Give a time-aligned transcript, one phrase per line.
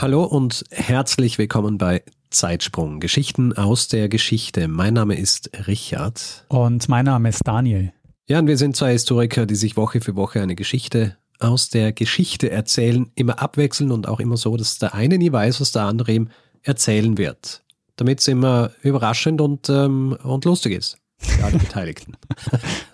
[0.00, 4.68] Hallo und herzlich willkommen bei Zeitsprung, Geschichten aus der Geschichte.
[4.68, 6.44] Mein Name ist Richard.
[6.46, 7.92] Und mein Name ist Daniel.
[8.28, 11.92] Ja, und wir sind zwei Historiker, die sich Woche für Woche eine Geschichte aus der
[11.92, 15.82] Geschichte erzählen, immer abwechseln und auch immer so, dass der eine nie weiß, was der
[15.82, 16.28] andere ihm
[16.62, 17.64] erzählen wird.
[17.96, 22.16] Damit es immer überraschend und, ähm, und lustig ist für alle Beteiligten.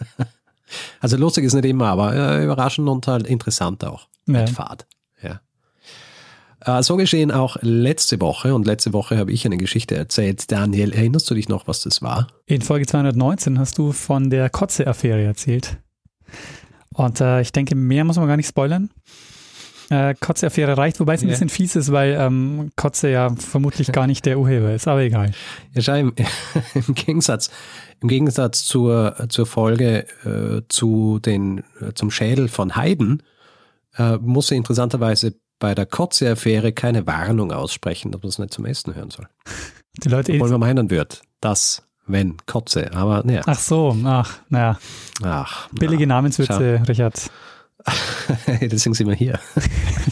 [1.00, 4.08] also lustig ist nicht immer, aber äh, überraschend und halt interessant auch.
[4.26, 4.40] Ja.
[4.40, 4.86] Mit Fahrt.
[6.64, 10.50] Äh, so geschehen auch letzte Woche und letzte Woche habe ich eine Geschichte erzählt.
[10.50, 12.28] Daniel, erinnerst du dich noch, was das war?
[12.46, 15.78] In Folge 219 hast du von der Kotze-Affäre erzählt.
[16.94, 18.90] Und äh, ich denke, mehr muss man gar nicht spoilern.
[19.90, 21.32] Äh, Kotze-Affäre reicht, wobei es ein Ja.
[21.32, 25.32] bisschen fies ist, weil ähm, Kotze ja vermutlich gar nicht der Urheber ist, aber egal.
[25.74, 26.14] Ja, schau, im,
[26.74, 27.50] im Gegensatz,
[28.00, 33.22] im Gegensatz zur, zur Folge äh, zu den, äh, zum Schädel von Haydn,
[33.98, 35.34] äh, muss er interessanterweise
[35.64, 39.26] bei der Kotze-Affäre keine Warnung aussprechen, dass man es nicht zum Essen hören soll.
[40.04, 44.78] Die Leute Obwohl man meinen wird, dass, wenn, Kotze, aber naja, Ach so, ach, naja,
[45.22, 47.30] ach, billige Namenswitze, Richard.
[48.60, 49.40] Deswegen sind wir hier.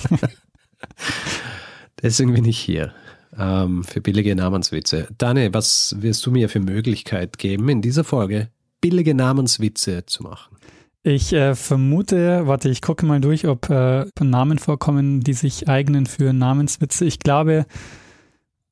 [2.03, 2.95] Deswegen bin ich hier.
[3.39, 5.09] Ähm, für billige Namenswitze.
[5.19, 8.49] Dani, was wirst du mir für Möglichkeit geben, in dieser Folge
[8.81, 10.57] billige Namenswitze zu machen?
[11.05, 16.07] Ich äh, vermute, warte, ich gucke mal durch, ob äh, Namen vorkommen, die sich eignen
[16.07, 17.05] für Namenswitze.
[17.05, 17.67] Ich glaube,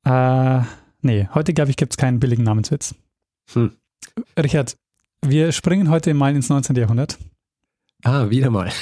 [0.05, 0.61] äh,
[1.03, 2.95] nee, heute glaube ich, gibt es keinen billigen Namenswitz.
[3.53, 3.73] Hm.
[4.39, 4.77] Richard,
[5.27, 6.77] wir springen heute mal ins 19.
[6.77, 7.19] Jahrhundert.
[8.05, 8.71] Ah, wieder mal.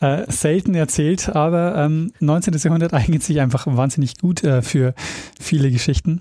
[0.00, 2.54] Äh, selten erzählt, aber ähm, 19.
[2.54, 4.94] Jahrhundert eignet sich einfach wahnsinnig gut äh, für
[5.40, 6.20] viele Geschichten.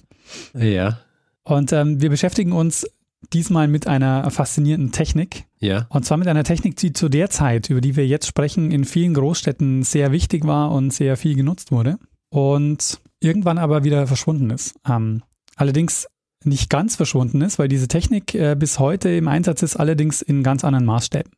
[0.56, 1.02] Ja,
[1.44, 2.88] Und ähm, wir beschäftigen uns
[3.34, 5.46] diesmal mit einer faszinierenden Technik.
[5.60, 5.88] ja.
[5.90, 8.86] Und zwar mit einer Technik, die zu der Zeit, über die wir jetzt sprechen, in
[8.86, 11.98] vielen Großstädten sehr wichtig war und sehr viel genutzt wurde.
[12.30, 14.76] Und irgendwann aber wieder verschwunden ist.
[14.88, 15.24] Ähm,
[15.56, 16.08] allerdings
[16.44, 20.44] nicht ganz verschwunden ist, weil diese Technik äh, bis heute im Einsatz ist, allerdings in
[20.44, 21.32] ganz anderen Maßstäben.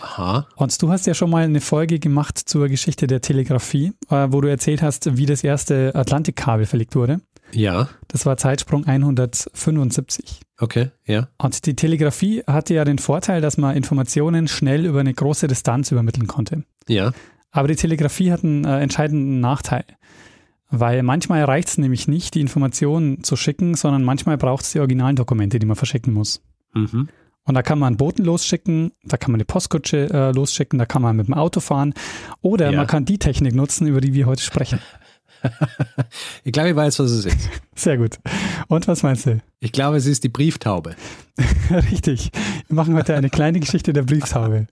[0.00, 0.46] Aha.
[0.54, 4.40] Und du hast ja schon mal eine Folge gemacht zur Geschichte der Telegrafie, äh, wo
[4.40, 7.20] du erzählt hast, wie das erste Atlantikkabel verlegt wurde.
[7.52, 10.40] Ja, Das war Zeitsprung 175.
[10.60, 11.28] okay, ja.
[11.38, 15.90] Und die Telegrafie hatte ja den Vorteil, dass man Informationen schnell über eine große Distanz
[15.90, 16.64] übermitteln konnte.
[16.88, 17.12] Ja,
[17.50, 19.84] Aber die Telegrafie hat einen äh, entscheidenden Nachteil.
[20.70, 24.80] Weil manchmal reicht es nämlich nicht, die Informationen zu schicken, sondern manchmal braucht es die
[24.80, 26.42] originalen Dokumente, die man verschicken muss.
[26.74, 27.08] mhm.
[27.44, 30.84] Und da kann man einen Boten losschicken, da kann man eine Postkutsche äh, losschicken, da
[30.84, 31.94] kann man mit dem Auto fahren
[32.42, 32.76] oder Ja.
[32.76, 34.80] man kann die Technik nutzen, über die wir heute sprechen.
[36.44, 37.50] Ich glaube, ich weiß, was es ist.
[37.74, 38.18] Sehr gut.
[38.68, 39.40] Und was meinst du?
[39.60, 40.96] Ich glaube, es ist die Brieftaube.
[41.70, 42.30] Richtig.
[42.68, 44.66] Wir machen heute eine kleine Geschichte der Brieftaube.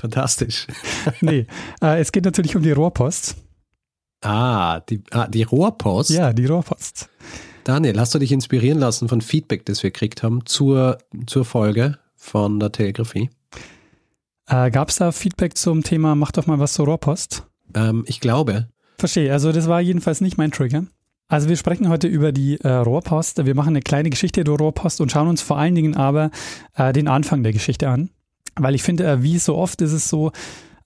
[0.00, 0.66] Fantastisch.
[1.20, 1.46] Nee,
[1.82, 3.36] äh, es geht natürlich um die Rohrpost.
[4.22, 6.10] Ah, die, ah, die Rohrpost.
[6.10, 7.08] Ja, die Rohrpost.
[7.64, 11.98] Daniel, hast du dich inspirieren lassen von Feedback, das wir gekriegt haben zur, zur Folge
[12.16, 13.30] von der Telegrafie?
[14.46, 17.44] Äh, Gab es da Feedback zum Thema Mach doch mal was zur Rohrpost?
[17.74, 18.68] Ähm, ich glaube,
[19.02, 20.84] Verstehe, also das war jedenfalls nicht mein Trigger.
[21.26, 23.44] Also wir sprechen heute über die äh, Rohrpost.
[23.44, 26.30] Wir machen eine kleine Geschichte der Rohrpost und schauen uns vor allen Dingen aber
[26.76, 28.10] äh, den Anfang der Geschichte an.
[28.54, 30.30] Weil ich finde, äh, wie so oft ist es so,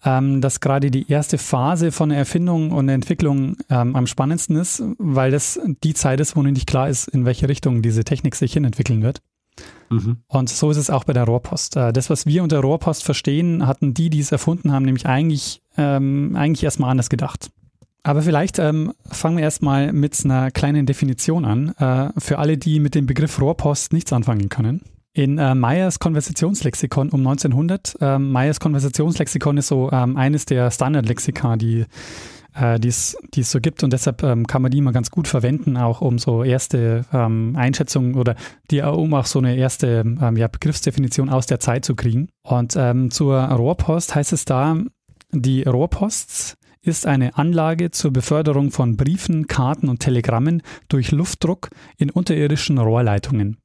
[0.03, 5.31] ähm, dass gerade die erste Phase von Erfindung und Entwicklung ähm, am spannendsten ist, weil
[5.31, 8.54] das die Zeit ist, wo noch nicht klar ist, in welche Richtung diese Technik sich
[8.54, 9.21] hin entwickeln wird.
[9.91, 10.22] mhm.
[10.27, 11.77] Und so ist es auch bei der Rohrpost.
[11.77, 15.60] Äh, Das, was wir unter Rohrpost verstehen, hatten die, die es erfunden haben, nämlich eigentlich,
[15.77, 17.50] ähm, eigentlich erstmal anders gedacht.
[18.06, 22.78] Aber vielleicht ähm, fangen wir erstmal mit einer kleinen Definition an, äh, für alle, die
[22.78, 24.83] mit dem Begriff Rohrpost nichts anfangen können.
[25.13, 31.57] In äh, Meyers Konversationslexikon um 1900, äh, Meyers Konversationslexikon ist so ähm, eines der Standardlexika,
[31.57, 31.84] die
[32.54, 36.01] äh, es so gibt und deshalb ähm, kann man die immer ganz gut verwenden, auch
[36.01, 38.36] um so erste ähm, Einschätzungen oder
[38.71, 42.28] die, um auch so eine erste ähm, ja, Begriffsdefinition aus der Zeit zu kriegen.
[42.45, 44.77] Und ähm, zur Rohrpost heißt es da,
[45.33, 52.10] die Rohrpost ist eine Anlage zur Beförderung von Briefen, Karten und Telegrammen durch Luftdruck in
[52.10, 53.59] unterirdischen Rohrleitungen.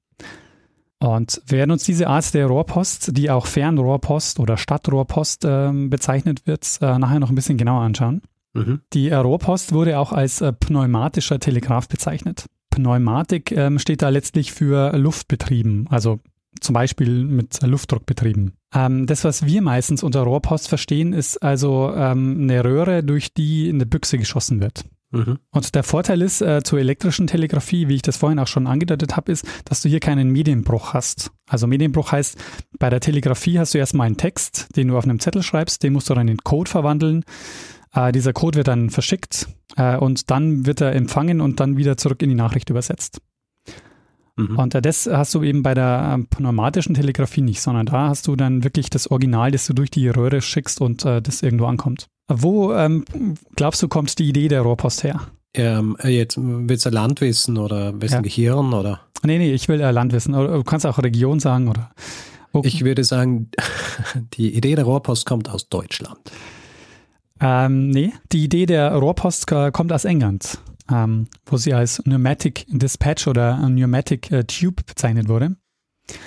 [1.00, 6.46] Und wir werden uns diese Art der Rohrpost, die auch Fernrohrpost oder Stadtrohrpost ähm, bezeichnet
[6.46, 8.22] wird, äh, nachher noch ein bisschen genauer anschauen.
[8.54, 8.82] Mhm.
[8.94, 12.46] Die Rohrpost wurde auch als äh, pneumatischer Telegraph bezeichnet.
[12.70, 16.20] Pneumatik ähm, steht da letztlich für Luftbetrieben, also
[16.62, 18.54] zum Beispiel mit Luftdruck betrieben.
[18.74, 23.70] Ähm, das, was wir meistens unter Rohrpost verstehen, ist also ähm, eine Röhre, durch die
[23.70, 24.86] eine Büchse geschossen wird.
[25.12, 25.40] Mhm.
[25.52, 29.18] Und der Vorteil ist äh, zur elektrischen Telegrafie, wie ich das vorhin auch schon angedeutet
[29.18, 31.32] habe, ist, dass du hier keinen Medienbruch hast.
[31.50, 32.38] Also Medienbruch heißt,
[32.80, 35.94] bei der Telegrafie hast du erstmal einen Text, den du auf einem Zettel schreibst, den
[35.94, 37.26] musst du dann in Code verwandeln.
[37.94, 41.98] Äh, dieser Code wird dann verschickt äh, und dann wird er empfangen und dann wieder
[41.98, 43.22] zurück in die Nachricht übersetzt.
[44.50, 44.58] Mhm.
[44.58, 48.28] Und äh, das hast du eben bei der äh, pneumatischen Telegrafie nicht, sondern da hast
[48.28, 51.66] du dann wirklich das Original, das du durch die Röhre schickst und äh, das irgendwo
[51.66, 52.08] ankommt.
[52.28, 53.06] Wo ähm,
[53.56, 55.22] glaubst du, kommt die Idee der Rohrpost her?
[55.54, 58.22] Ähm, jetzt willst du Landwissen oder wessen ja.
[58.22, 59.02] Gehirn oder?
[59.24, 60.34] Nee, nee, ich will äh, Landwissen.
[60.34, 61.92] Oder du kannst auch Region sagen oder.
[62.54, 63.50] Wo, ich würde sagen,
[64.34, 66.20] die Idee der Rohrpost kommt aus Deutschland.
[67.40, 73.28] Ähm, nee, die Idee der Rohrpost kommt aus England, ähm, wo sie als Pneumatic Dispatch
[73.28, 75.56] oder Pneumatic äh, Tube bezeichnet wurde.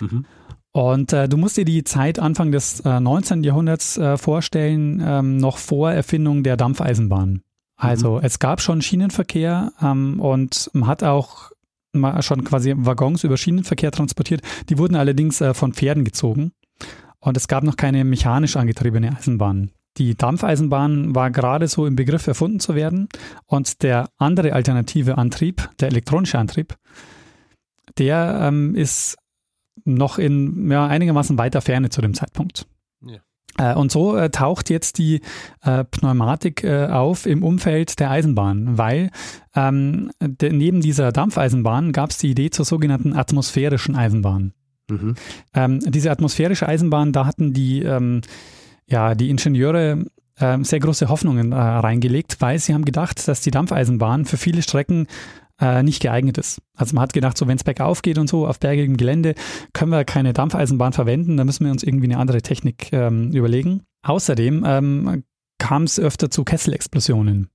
[0.01, 0.27] Mhm.
[0.73, 3.45] Und äh, du musst dir die Zeit Anfang des äh, 19.
[3.45, 7.43] Jahrhunderts äh, vorstellen, ähm, noch vor Erfindung der Dampfeisenbahn.
[7.77, 8.25] Also mhm.
[8.25, 11.53] es gab schon Schienenverkehr ähm, und man hat auch
[11.93, 14.43] mal schon quasi Waggons über Schienenverkehr transportiert.
[14.69, 16.53] Die wurden allerdings äh, von Pferden gezogen
[17.21, 19.71] und es gab noch keine mechanisch angetriebene Eisenbahn.
[19.97, 23.09] Die Dampfeisenbahn war gerade so im Begriff erfunden zu werden
[23.47, 26.77] und der andere alternative Antrieb, der elektronische Antrieb,
[27.99, 29.17] der ähm, ist
[29.85, 32.67] noch in ja, einigermaßen weiter Ferne zu dem Zeitpunkt.
[33.03, 33.19] Ja.
[33.59, 35.21] Äh, und so äh, taucht jetzt die
[35.63, 39.11] äh, Pneumatik äh, auf im Umfeld der Eisenbahn, weil
[39.55, 44.55] ähm, de, neben dieser Dampfeisenbahn gab es die Idee zur sogenannten atmosphärischen Eisenbahn.
[44.91, 45.15] Mhm.
[45.55, 48.21] Ähm, diese atmosphärische Eisenbahn, da hatten die, ähm,
[48.95, 50.05] ja, die Ingenieure
[50.39, 54.63] ähm, sehr große Hoffnungen äh, reingelegt, weil sie haben gedacht, dass die Dampfeisenbahn für viele
[54.63, 55.09] Strecken
[55.61, 56.63] äh, nicht geeignet ist.
[56.77, 59.35] Also man hat gedacht, so wenn es bergauf geht und so auf bergigem Gelände,
[59.73, 63.83] können wir keine Dampfeisenbahn verwenden, da müssen wir uns irgendwie eine andere Technik ähm, überlegen.
[64.03, 65.25] Außerdem ähm,
[65.59, 67.49] kam es öfter zu Kesselexplosionen.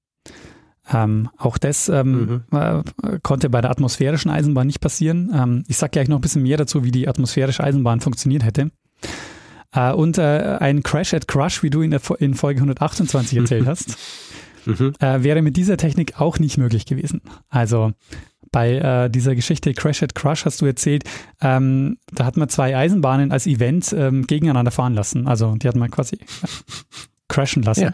[0.91, 2.57] Ähm, auch das ähm, mhm.
[2.57, 2.83] äh,
[3.24, 5.31] konnte bei der atmosphärischen Eisenbahn nicht passieren.
[5.33, 8.71] Ähm, ich sage gleich noch ein bisschen mehr dazu, wie die atmosphärische Eisenbahn funktioniert hätte.
[9.74, 13.68] Äh, und äh, ein Crash at Crush, wie du in, der, in Folge 128 erzählt
[13.68, 13.98] hast
[14.66, 14.94] mhm.
[15.00, 17.21] äh, wäre mit dieser Technik auch nicht möglich gewesen.
[17.50, 17.92] Also
[18.51, 21.04] bei äh, dieser Geschichte Crash at Crush hast du erzählt,
[21.42, 25.27] ähm, da hat man zwei Eisenbahnen als Event ähm, gegeneinander fahren lassen.
[25.27, 26.48] Also die hat man quasi äh,
[27.27, 27.81] crashen lassen.
[27.81, 27.94] Ja.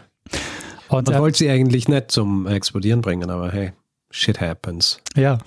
[0.88, 3.72] Und, man wollte sie eigentlich nicht zum Explodieren bringen, aber hey,
[4.10, 5.00] shit happens.
[5.16, 5.38] Ja.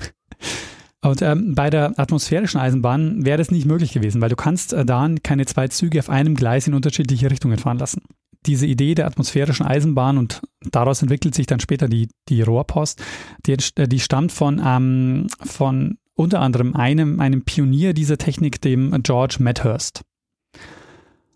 [1.02, 4.86] Und ähm, bei der atmosphärischen Eisenbahn wäre das nicht möglich gewesen, weil du kannst äh,
[4.86, 8.02] da keine zwei Züge auf einem Gleis in unterschiedliche Richtungen fahren lassen
[8.46, 13.02] diese Idee der atmosphärischen Eisenbahn und daraus entwickelt sich dann später die, die Rohrpost,
[13.46, 19.38] die, die stammt von, ähm, von unter anderem einem, einem Pionier dieser Technik, dem George
[19.40, 20.04] Medhurst.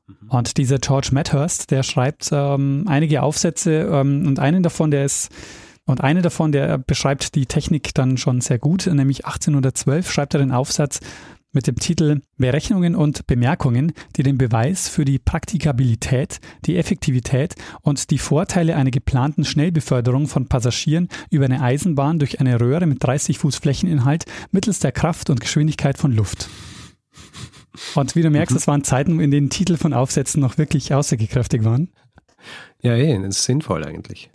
[0.08, 0.30] Mhm.
[0.30, 5.30] Und dieser George Medhurst, der schreibt ähm, einige Aufsätze ähm, und einen davon, der ist
[5.86, 10.40] und eine davon, der beschreibt die Technik dann schon sehr gut, nämlich 1812 schreibt er
[10.40, 11.00] den Aufsatz
[11.54, 18.10] mit dem Titel Berechnungen und Bemerkungen, die den Beweis für die Praktikabilität, die Effektivität und
[18.10, 23.38] die Vorteile einer geplanten Schnellbeförderung von Passagieren über eine Eisenbahn durch eine Röhre mit 30
[23.38, 26.50] Fuß Flächeninhalt mittels der Kraft und Geschwindigkeit von Luft.
[27.96, 28.72] Und wie du merkst, es mhm.
[28.72, 31.90] waren Zeiten, in denen Titel von Aufsätzen noch wirklich aussagekräftig waren.
[32.82, 34.30] Ja, eh, das ist sinnvoll eigentlich.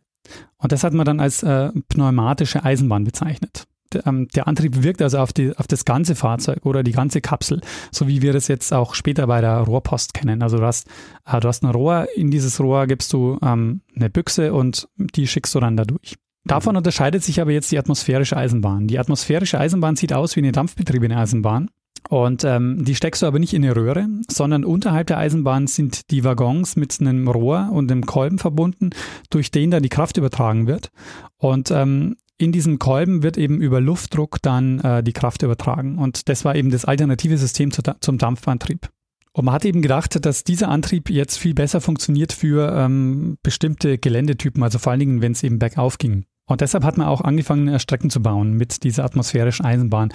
[0.59, 3.67] Und das hat man dann als äh, pneumatische Eisenbahn bezeichnet
[4.05, 7.61] ähm, der Antrieb wirkt also auf, die, auf das ganze Fahrzeug oder die ganze Kapsel,
[7.91, 10.43] so wie wir das jetzt auch später bei der Rohrpost kennen.
[10.43, 10.89] Also du hast,
[11.27, 15.27] äh, du hast ein Rohr, in dieses Rohr gibst du ähm, eine Büchse und die
[15.27, 16.17] schickst du dann da durch.
[16.45, 16.79] Davon mhm.
[16.79, 18.87] unterscheidet sich aber jetzt die atmosphärische Eisenbahn.
[18.87, 21.71] Die atmosphärische Eisenbahn sieht aus wie eine dampfbetriebene Eisenbahn.
[22.09, 26.11] Und ähm, die steckst du aber nicht in eine Röhre, sondern unterhalb der Eisenbahn sind
[26.11, 28.91] die Waggons mit einem Rohr und einem Kolben verbunden,
[29.31, 30.91] durch den dann die Kraft übertragen wird.
[31.37, 35.99] Und ähm, in diesem Kolben wird eben über Luftdruck dann äh, die Kraft übertragen.
[35.99, 38.89] Und das war eben das alternative System zu, zum Dampfantrieb.
[39.33, 43.99] Und man hat eben gedacht, dass dieser Antrieb jetzt viel besser funktioniert für ähm, bestimmte
[43.99, 46.25] Geländetypen, also vor allen Dingen, wenn es eben bergauf ging.
[46.47, 50.11] Und deshalb hat man auch angefangen, Strecken zu bauen mit dieser atmosphärischen Eisenbahn.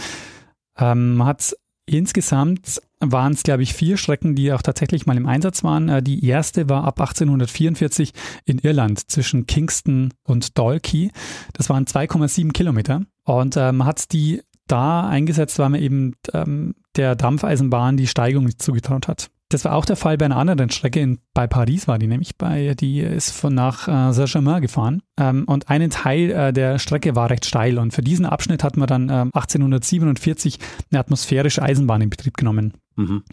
[0.78, 5.26] Ähm, man hat Insgesamt waren es, glaube ich, vier Strecken, die auch tatsächlich mal im
[5.26, 5.90] Einsatz waren.
[5.90, 8.14] Äh, die erste war ab 1844
[8.46, 11.12] in Irland zwischen Kingston und Dalkey.
[11.52, 13.02] Das waren 2,7 Kilometer.
[13.26, 18.50] Und äh, man hat die da eingesetzt, weil man eben ähm, der Dampfeisenbahn die Steigung
[18.58, 19.30] zugetraut hat.
[19.54, 21.00] Das war auch der Fall bei einer anderen Strecke.
[21.00, 25.04] In, bei Paris war die nämlich, bei, die ist von nach äh, Saint-Germain gefahren.
[25.20, 27.78] Ähm, und einen Teil äh, der Strecke war recht steil.
[27.78, 30.58] Und für diesen Abschnitt hat man dann äh, 1847
[30.92, 32.74] eine atmosphärische Eisenbahn in Betrieb genommen.
[32.96, 33.24] Mhm.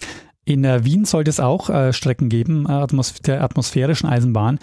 [0.44, 4.58] In äh, Wien sollte es auch äh, Strecken geben, äh, Atmos der atmosphärischen Eisenbahn,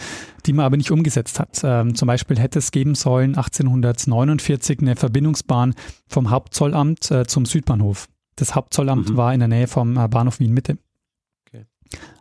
[0.45, 1.61] die man aber nicht umgesetzt hat.
[1.63, 5.73] Ähm, zum Beispiel hätte es geben sollen 1849 eine Verbindungsbahn
[6.07, 8.09] vom Hauptzollamt äh, zum Südbahnhof.
[8.35, 9.17] Das Hauptzollamt mhm.
[9.17, 10.77] war in der Nähe vom äh, Bahnhof Wien Mitte.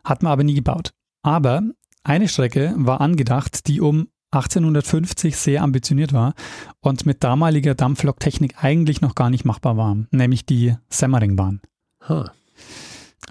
[0.04, 0.92] Hat man aber nie gebaut.
[1.22, 1.62] Aber
[2.04, 6.34] eine Strecke war angedacht, die um 1850 sehr ambitioniert war
[6.80, 11.60] und mit damaliger Dampfloktechnik eigentlich noch gar nicht machbar war, nämlich die Semmeringbahn.
[12.08, 12.24] Huh.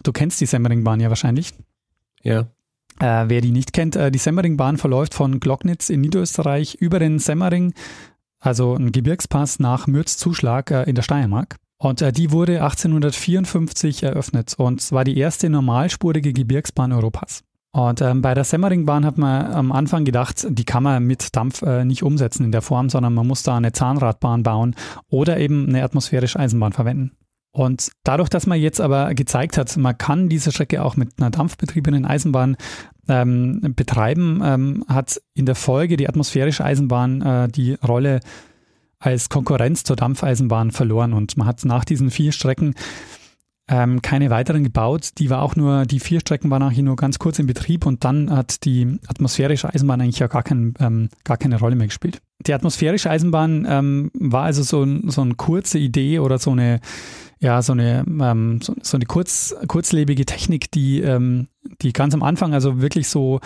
[0.04, 1.54] Du kennst die Semmeringbahn ja wahrscheinlich.
[2.22, 2.48] Ja.
[3.00, 7.20] Äh, wer die nicht kennt, äh, die Semmeringbahn verläuft von Glocknitz in Niederösterreich über den
[7.20, 7.74] Semmering,
[8.40, 11.58] also ein Gebirgspass nach Mürzzuschlag äh, in der Steiermark.
[11.78, 17.44] Und äh, die wurde 1854 eröffnet und war die erste normalspurige Gebirgsbahn Europas.
[17.72, 21.62] Und ähm, bei der Semmeringbahn hat man am Anfang gedacht, die kann man mit Dampf
[21.62, 24.76] äh, nicht umsetzen in der Form, sondern man muss da eine Zahnradbahn bauen
[25.10, 27.12] oder eben eine atmosphärische Eisenbahn verwenden.
[27.52, 31.32] Und dadurch, dass man jetzt aber gezeigt hat, man kann diese Strecke auch mit einer
[31.32, 32.56] dampfbetriebenen Eisenbahn
[33.10, 38.22] ähm, betreiben, ähm, hat in der Folge die atmosphärische Eisenbahn äh, die Rolle
[39.06, 42.74] als Konkurrenz zur Dampfeisenbahn verloren und man hat nach diesen vier Strecken
[43.68, 45.12] ähm, keine weiteren gebaut.
[45.18, 48.04] Die war auch nur, die vier Strecken waren eigentlich nur ganz kurz in Betrieb und
[48.04, 52.20] dann hat die atmosphärische Eisenbahn eigentlich ja gar, kein, ähm, gar keine Rolle mehr gespielt.
[52.46, 56.80] Die atmosphärische Eisenbahn ähm, war also so, so eine kurze Idee oder so eine,
[57.40, 61.48] ja, so eine, ähm, so, so, eine kurz, kurzlebige Technik, die, ähm,
[61.82, 63.40] die ganz am Anfang also wirklich so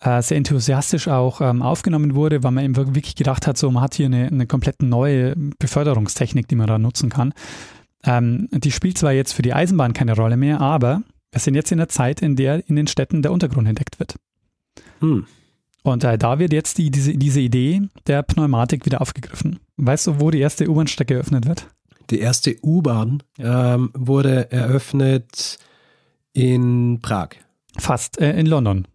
[0.00, 3.82] äh, sehr enthusiastisch auch ähm, aufgenommen wurde, weil man eben wirklich gedacht hat, so man
[3.82, 7.32] hat hier eine, eine komplett neue Beförderungstechnik, die man da nutzen kann.
[8.04, 11.72] Ähm, die spielt zwar jetzt für die Eisenbahn keine Rolle mehr, aber wir sind jetzt
[11.72, 14.16] in der Zeit, in der in den Städten der Untergrund entdeckt wird.
[15.00, 15.26] Hm.
[15.82, 19.60] Und äh, da wird jetzt die, diese, diese Idee der Pneumatik wieder aufgegriffen.
[19.76, 21.68] Weißt du, wo die erste U-Bahn-Strecke eröffnet wird?
[22.10, 25.58] Die erste U-Bahn ähm, wurde eröffnet
[26.32, 27.30] in Prag.
[27.78, 28.86] Fast, äh, in London.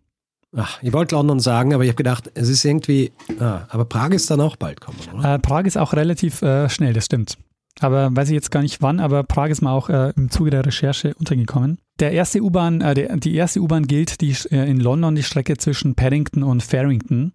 [0.56, 4.10] Ach, ich wollte London sagen, aber ich habe gedacht, es ist irgendwie, ah, aber Prag
[4.10, 5.36] ist dann auch bald kommen, oder?
[5.36, 7.38] Äh, Prag ist auch relativ äh, schnell, das stimmt.
[7.80, 10.50] Aber weiß ich jetzt gar nicht wann, aber Prag ist mir auch äh, im Zuge
[10.50, 11.78] der Recherche untergekommen.
[12.00, 15.96] Der erste U-Bahn, äh, die erste U-Bahn gilt die, äh, in London die Strecke zwischen
[15.96, 17.32] Paddington und Farrington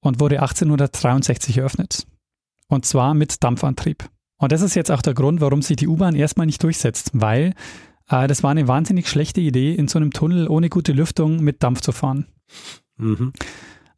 [0.00, 2.06] und wurde 1863 eröffnet.
[2.68, 4.08] Und zwar mit Dampfantrieb.
[4.38, 7.54] Und das ist jetzt auch der Grund, warum sich die U-Bahn erstmal nicht durchsetzt, weil
[8.08, 11.62] äh, das war eine wahnsinnig schlechte Idee, in so einem Tunnel ohne gute Lüftung mit
[11.62, 12.26] Dampf zu fahren.
[12.96, 13.32] Mhm.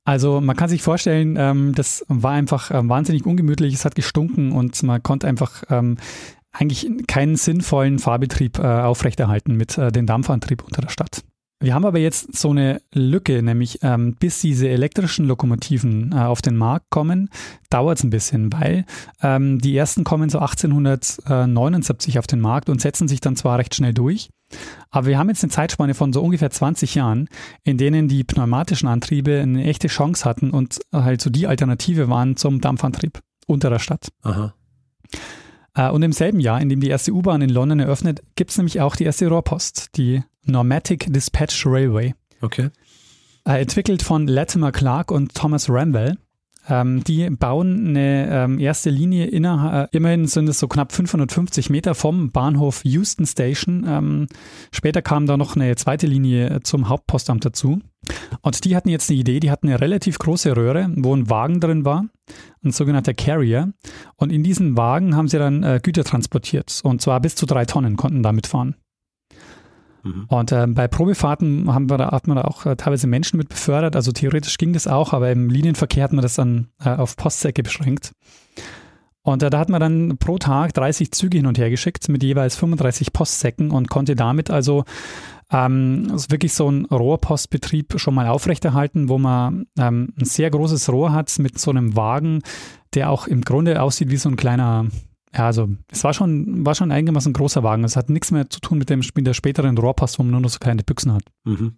[0.04, 4.52] Also man kann sich vorstellen, ähm, das war einfach äh, wahnsinnig ungemütlich, es hat gestunken
[4.52, 5.96] und man konnte einfach ähm,
[6.52, 11.22] eigentlich keinen sinnvollen Fahrbetrieb äh, aufrechterhalten mit äh, dem Dampfantrieb unter der Stadt.
[11.60, 16.42] Wir haben aber jetzt so eine Lücke, nämlich ähm, bis diese elektrischen Lokomotiven äh, auf
[16.42, 17.30] den Markt kommen,
[17.70, 18.84] dauert es ein bisschen, weil
[19.22, 23.74] ähm, die ersten kommen so 1879 auf den Markt und setzen sich dann zwar recht
[23.74, 24.28] schnell durch,
[24.90, 27.28] aber wir haben jetzt eine Zeitspanne von so ungefähr 20 Jahren,
[27.62, 32.36] in denen die pneumatischen Antriebe eine echte Chance hatten und halt so die Alternative waren
[32.36, 34.08] zum Dampfantrieb unter der Stadt.
[34.22, 34.54] Aha.
[35.74, 38.56] Äh, und im selben Jahr, in dem die erste U-Bahn in London eröffnet, gibt es
[38.56, 42.14] nämlich auch die erste Rohrpost, die Normatic Dispatch Railway.
[42.40, 42.70] Okay.
[43.46, 46.18] Äh, entwickelt von Latimer Clark und Thomas Ramwell.
[46.68, 51.70] Ähm, die bauen eine ähm, erste Linie innerhalb, äh, immerhin sind es so knapp 550
[51.70, 53.84] Meter vom Bahnhof Houston Station.
[53.86, 54.26] Ähm,
[54.72, 57.80] später kam da noch eine zweite Linie zum Hauptpostamt dazu.
[58.42, 61.60] Und die hatten jetzt eine Idee, die hatten eine relativ große Röhre, wo ein Wagen
[61.60, 62.06] drin war,
[62.62, 63.72] ein sogenannter Carrier.
[64.16, 66.80] Und in diesen Wagen haben sie dann äh, Güter transportiert.
[66.84, 68.76] Und zwar bis zu drei Tonnen konnten damit fahren.
[70.04, 70.26] Mhm.
[70.28, 73.48] Und äh, bei Probefahrten haben wir da, hat man da auch äh, teilweise Menschen mit
[73.48, 73.96] befördert.
[73.96, 77.62] Also theoretisch ging das auch, aber im Linienverkehr hat man das dann äh, auf Postsäcke
[77.62, 78.12] beschränkt.
[79.22, 82.22] Und äh, da hat man dann pro Tag 30 Züge hin und her geschickt mit
[82.22, 84.84] jeweils 35 Postsäcken und konnte damit also
[85.50, 91.12] ähm, wirklich so einen Rohrpostbetrieb schon mal aufrechterhalten, wo man ähm, ein sehr großes Rohr
[91.12, 92.42] hat mit so einem Wagen,
[92.92, 94.86] der auch im Grunde aussieht wie so ein kleiner
[95.34, 97.84] ja, also es war schon, war schon einigermaßen ein großer Wagen.
[97.84, 100.40] Es hat nichts mehr zu tun mit dem mit der späteren Rohrpost, wo man nur
[100.40, 101.24] noch so kleine Büchsen hat.
[101.44, 101.76] Mhm.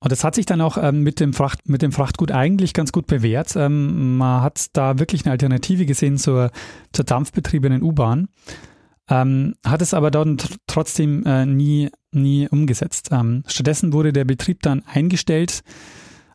[0.00, 2.92] Und das hat sich dann auch ähm, mit, dem Fracht, mit dem Frachtgut eigentlich ganz
[2.92, 3.56] gut bewährt.
[3.56, 6.50] Ähm, man hat da wirklich eine Alternative gesehen zur,
[6.92, 8.28] zur dampfbetriebenen U-Bahn,
[9.08, 13.08] ähm, hat es aber dann trotzdem äh, nie, nie umgesetzt.
[13.10, 15.62] Ähm, stattdessen wurde der Betrieb dann eingestellt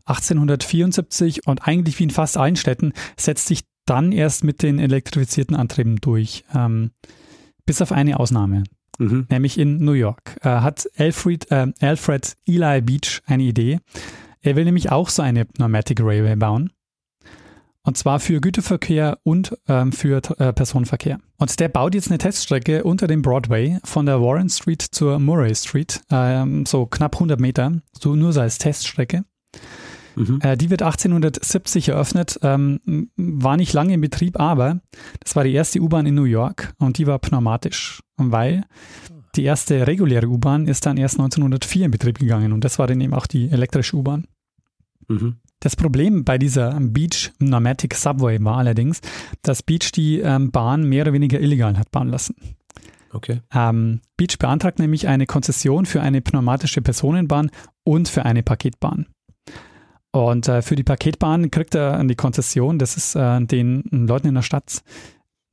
[0.06, 5.56] 1874 und eigentlich wie in fast allen Städten setzt sich dann erst mit den elektrifizierten
[5.56, 6.44] Antrieben durch.
[6.54, 6.92] Ähm,
[7.66, 8.64] bis auf eine Ausnahme.
[9.00, 9.28] mhm.
[9.30, 10.38] nämlich in New York.
[10.42, 13.80] Äh, hat Alfred, äh, Alfred Eli Beach eine Idee.
[14.42, 16.72] Er will nämlich auch so eine Pneumatic Railway bauen.
[17.86, 21.20] Und zwar für Güterverkehr und ähm, für äh, Personenverkehr.
[21.38, 25.54] Und der baut jetzt eine Teststrecke unter dem Broadway von der Warren Street zur Murray
[25.54, 29.26] Street, ähm, so knapp 100 Meter, so nur so als Teststrecke.
[30.16, 30.40] Mhm.
[30.42, 34.82] Äh, die wird 1870 eröffnet, ähm, war nicht lange in Betrieb, aber
[35.20, 38.64] das war die erste U-Bahn in New York und die war pneumatisch, weil
[39.36, 43.02] die erste reguläre U-Bahn ist dann erst 1904 in Betrieb gegangen und das war dann
[43.02, 44.28] eben auch die elektrische U-Bahn.
[45.08, 45.38] Mhm.
[45.60, 49.00] Das Problem bei dieser Beach Pneumatic Subway war allerdings,
[49.44, 52.36] dass Beach die ähm, Bahn mehr oder weniger illegal hat bauen lassen.
[53.12, 53.42] Okay.
[53.54, 57.52] Ähm, Beach beantragt nämlich eine Konzession für eine pneumatische Personenbahn
[57.84, 59.08] und für eine Paketbahn.
[60.14, 62.78] Und äh, für die Paketbahn kriegt er die Konzession.
[62.78, 64.84] Das ist äh, den Leuten in der Stadt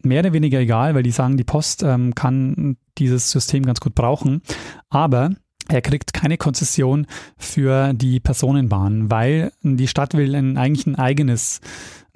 [0.03, 3.95] mehr oder weniger egal, weil die sagen, die Post ähm, kann dieses System ganz gut
[3.95, 4.43] brauchen.
[4.91, 5.31] Aber
[5.69, 7.07] er kriegt keine Konzession
[7.39, 11.61] für die Personenbahn, weil die Stadt will ein, eigentlich ein eigenes,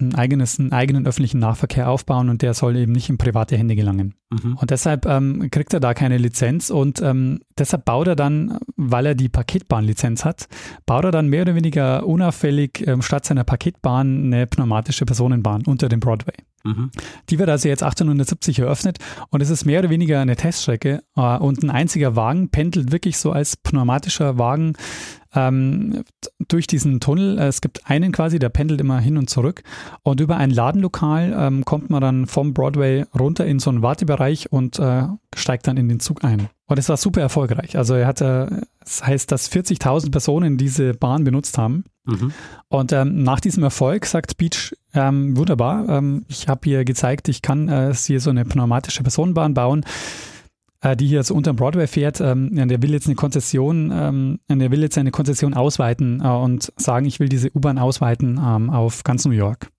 [0.00, 3.76] ein eigenes, einen eigenen öffentlichen Nahverkehr aufbauen und der soll eben nicht in private Hände
[3.76, 4.14] gelangen.
[4.30, 4.56] Mhm.
[4.56, 9.06] Und deshalb ähm, kriegt er da keine Lizenz und ähm, deshalb baut er dann, weil
[9.06, 10.48] er die Paketbahnlizenz hat,
[10.86, 15.88] baut er dann mehr oder weniger unauffällig ähm, statt seiner Paketbahn eine pneumatische Personenbahn unter
[15.88, 16.34] dem Broadway.
[16.64, 16.90] Mhm.
[17.28, 18.98] Die wird also jetzt 1870 eröffnet
[19.28, 23.18] und es ist mehr oder weniger eine Teststrecke äh, und ein einziger Wagen pendelt wirklich
[23.18, 24.72] so als pneumatischer Wagen
[25.35, 26.05] ähm,
[26.49, 27.38] durch diesen Tunnel.
[27.38, 29.62] Es gibt einen quasi, der pendelt immer hin und zurück
[30.03, 34.53] und über ein Ladenlokal ähm, kommt man dann vom Broadway runter in so einen Wartebereich
[34.53, 36.49] und äh, steigt dann in den Zug ein.
[36.67, 37.76] Und es war super erfolgreich.
[37.76, 41.85] Also er hatte, das heißt, dass 40.000 Personen diese Bahn benutzt haben.
[42.05, 42.33] Mhm.
[42.69, 47.43] Und ähm, nach diesem Erfolg sagt Beach, ähm, wunderbar, ähm, ich habe hier gezeigt, ich
[47.43, 49.85] kann äh, hier so eine pneumatische Personenbahn bauen,
[50.85, 52.21] äh, die hier so unter dem Broadway fährt.
[52.21, 56.73] Ähm, der will jetzt eine Konzession, ähm, der will jetzt eine Konzession ausweiten äh, und
[56.76, 59.71] sagen, ich will diese U-Bahn ausweiten ähm, auf ganz New York.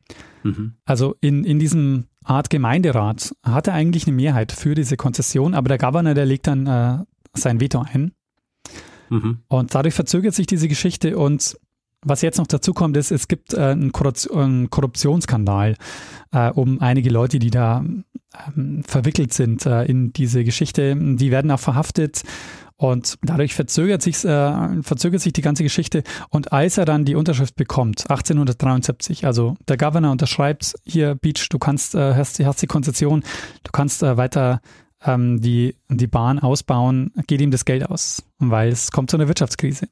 [0.44, 0.74] Mhm.
[0.84, 5.70] Also in, in diesem Art Gemeinderat hat er eigentlich eine Mehrheit für diese Konzession, aber
[5.70, 6.98] der Governor, der legt dann äh,
[7.34, 8.12] sein Veto ein.
[9.10, 9.40] Mhm.
[9.48, 11.56] Und dadurch verzögert sich diese Geschichte und
[12.06, 15.76] was jetzt noch dazu kommt, ist, es gibt äh, einen, Korruptionsskandal
[16.32, 17.84] äh, um einige Leute, die da
[18.56, 20.96] ähm, verwickelt sind äh, in diese Geschichte.
[20.96, 22.24] Die werden auch verhaftet
[22.78, 26.04] und dadurch verzögert sich, äh, verzögert sich die ganze Geschichte.
[26.30, 31.58] Und als er dann die Unterschrift bekommt, 1873, also der Governor unterschreibt hier, Beach, du
[31.58, 33.24] kannst, äh, hast, hast die Konzession,
[33.64, 34.62] du kannst äh, weiter
[35.04, 39.28] ähm, die, die Bahn ausbauen, geht ihm das Geld aus, weil es kommt zu einer
[39.28, 39.88] Wirtschaftskrise.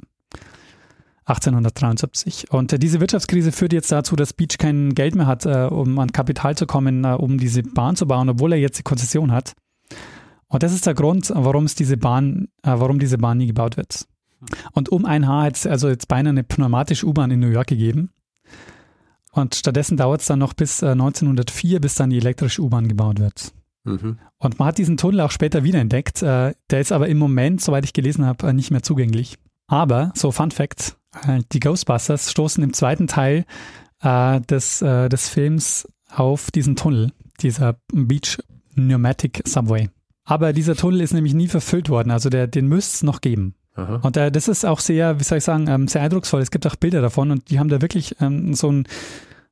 [1.26, 2.52] 1873.
[2.52, 5.98] Und äh, diese Wirtschaftskrise führt jetzt dazu, dass Beach kein Geld mehr hat, äh, um
[6.00, 9.32] an Kapital zu kommen, äh, um diese Bahn zu bauen, obwohl er jetzt die Konzession
[9.32, 9.54] hat.
[10.48, 13.78] Und das ist der Grund, warum es diese Bahn, äh, warum diese Bahn nie gebaut
[13.78, 14.06] wird.
[14.74, 17.68] Und um ein Haar hat es also jetzt beinahe eine pneumatische U-Bahn in New York
[17.68, 18.12] gegeben.
[19.32, 23.20] Und stattdessen dauert es dann noch bis äh, 1904, bis dann die elektrische U-Bahn gebaut
[23.20, 23.52] wird.
[23.84, 24.20] Mhm.
[24.38, 26.22] Und man hat diesen Tunnel auch später wiederentdeckt.
[26.22, 29.38] Äh, der ist aber im Moment, soweit ich gelesen habe, äh, nicht mehr zugänglich.
[29.68, 30.94] Aber, so Fun Fact, äh,
[31.52, 33.46] die Ghostbusters stoßen im zweiten Teil
[34.02, 38.38] äh, des, des Films auf diesen Tunnel, dieser Beach
[38.76, 39.90] Pneumatic Subway.
[40.26, 42.12] Aber dieser Tunnel ist nämlich nie verfüllt worden.
[42.12, 43.56] Also der, den müsste es noch geben.
[43.76, 44.00] Aha.
[44.04, 46.42] Und äh, das ist auch sehr, wie soll ich sagen, ähm, sehr eindrucksvoll.
[46.42, 48.88] Es gibt auch Bilder davon und die haben da wirklich ähm, so, ein,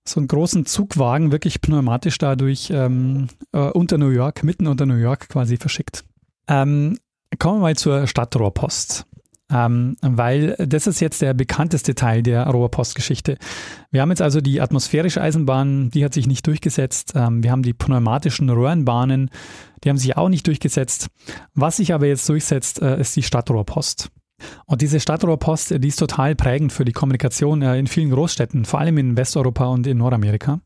[0.06, 4.96] so einen großen Zugwagen, wirklich pneumatisch dadurch ähm, äh, unter New York, mitten unter New
[4.96, 6.04] York quasi verschickt.
[6.48, 6.98] Ähm,
[7.40, 9.06] kommen wir mal zur Stadtrohrpost
[9.52, 13.38] ähm, weil das ist jetzt der bekannteste Teil der Rohrpostgeschichte.
[13.92, 17.14] Wir haben jetzt also die atmosphärische Eisenbahn, die hat sich nicht durchgesetzt.
[17.16, 19.30] Ähm, wir haben die pneumatischen Röhrenbahnen,
[19.84, 21.08] die haben sich auch nicht durchgesetzt.
[21.54, 24.10] Was sich aber jetzt durchsetzt, äh, ist die Stadtrohrpost.
[24.66, 28.80] Und diese Stadtrohrpost, die ist total prägend für die Kommunikation äh, in vielen Großstädten, vor
[28.80, 30.62] allem in Westeuropa und in Nordamerika.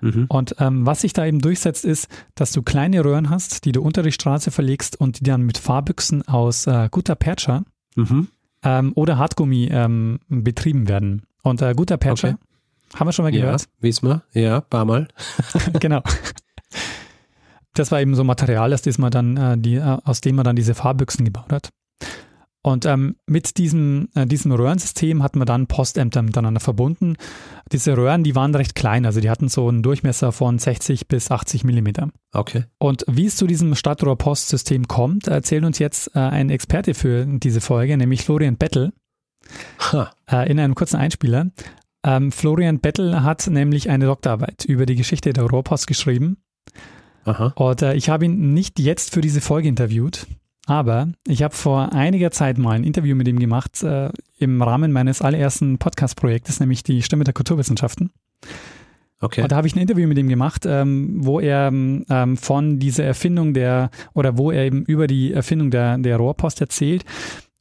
[0.00, 0.26] Mhm.
[0.28, 3.80] Und ähm, was sich da eben durchsetzt, ist, dass du kleine Röhren hast, die du
[3.80, 7.64] unter die Straße verlegst und die dann mit Fahrbüchsen aus äh, guter Percha
[7.96, 8.28] mhm.
[8.62, 11.22] ähm, oder Hartgummi ähm, betrieben werden.
[11.42, 12.98] Und äh, guter Percher, okay.
[12.98, 13.62] haben wir schon mal gehört?
[13.62, 15.08] Ja, wissen wir, ja, paar Mal.
[15.80, 16.02] genau.
[17.74, 20.44] Das war eben so Material, aus dem man dann, äh, die, äh, aus dem man
[20.44, 21.70] dann diese Fahrbüchsen gebaut hat.
[22.66, 27.14] Und ähm, mit diesem, äh, diesem Röhrensystem hat man dann Postämter miteinander verbunden.
[27.70, 31.30] Diese Röhren, die waren recht klein, also die hatten so einen Durchmesser von 60 bis
[31.30, 32.10] 80 Millimeter.
[32.32, 32.64] Okay.
[32.78, 37.60] Und wie es zu diesem Stadtrohrpostsystem kommt, erzählt uns jetzt äh, ein Experte für diese
[37.60, 38.92] Folge, nämlich Florian Bettel,
[39.92, 41.52] äh, in einem kurzen Einspieler.
[42.04, 46.38] Ähm, Florian Bettel hat nämlich eine Doktorarbeit über die Geschichte der Rohrpost geschrieben.
[47.26, 47.52] Aha.
[47.54, 50.26] Und äh, ich habe ihn nicht jetzt für diese Folge interviewt,
[50.66, 54.92] aber ich habe vor einiger Zeit mal ein Interview mit ihm gemacht äh, im Rahmen
[54.92, 58.10] meines allerersten Podcast-Projektes, nämlich die Stimme der Kulturwissenschaften.
[59.20, 59.42] Okay.
[59.42, 63.04] Und da habe ich ein Interview mit ihm gemacht, ähm, wo er ähm, von dieser
[63.04, 67.04] Erfindung der, oder wo er eben über die Erfindung der, der Rohrpost erzählt.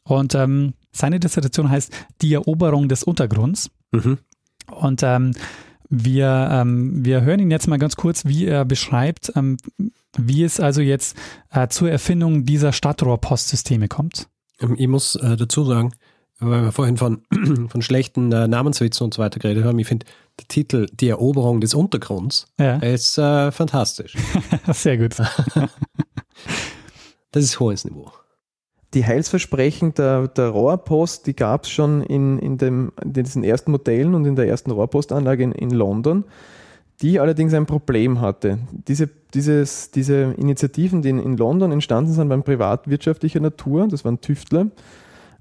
[0.04, 3.70] Und ähm, seine Dissertation heißt Die Eroberung des Untergrunds.
[3.91, 4.18] Mhm.
[4.72, 5.34] Und ähm,
[5.89, 9.58] wir, ähm, wir hören ihn jetzt mal ganz kurz, wie er beschreibt, ähm,
[10.17, 11.17] wie es also jetzt
[11.51, 14.28] äh, zur Erfindung dieser Stadtrohrpostsysteme kommt.
[14.60, 15.93] Ähm, ich muss äh, dazu sagen,
[16.39, 17.23] weil wir vorhin von,
[17.69, 20.06] von schlechten äh, Namenswitzen und so weiter geredet haben, ich finde
[20.39, 22.78] der Titel Die Eroberung des Untergrunds ja.
[22.78, 24.15] ist äh, fantastisch.
[24.71, 25.15] Sehr gut.
[27.32, 28.12] das ist hohes Niveau
[28.95, 33.71] die Heilsversprechen der, der Rohrpost, die gab es schon in, in, dem, in diesen ersten
[33.71, 36.23] Modellen und in der ersten Rohrpostanlage in, in London,
[37.01, 38.60] die allerdings ein Problem hatte.
[38.88, 44.67] Diese, dieses, diese Initiativen, die in, London entstanden sind, waren privatwirtschaftlicher Natur, das waren Tüftler,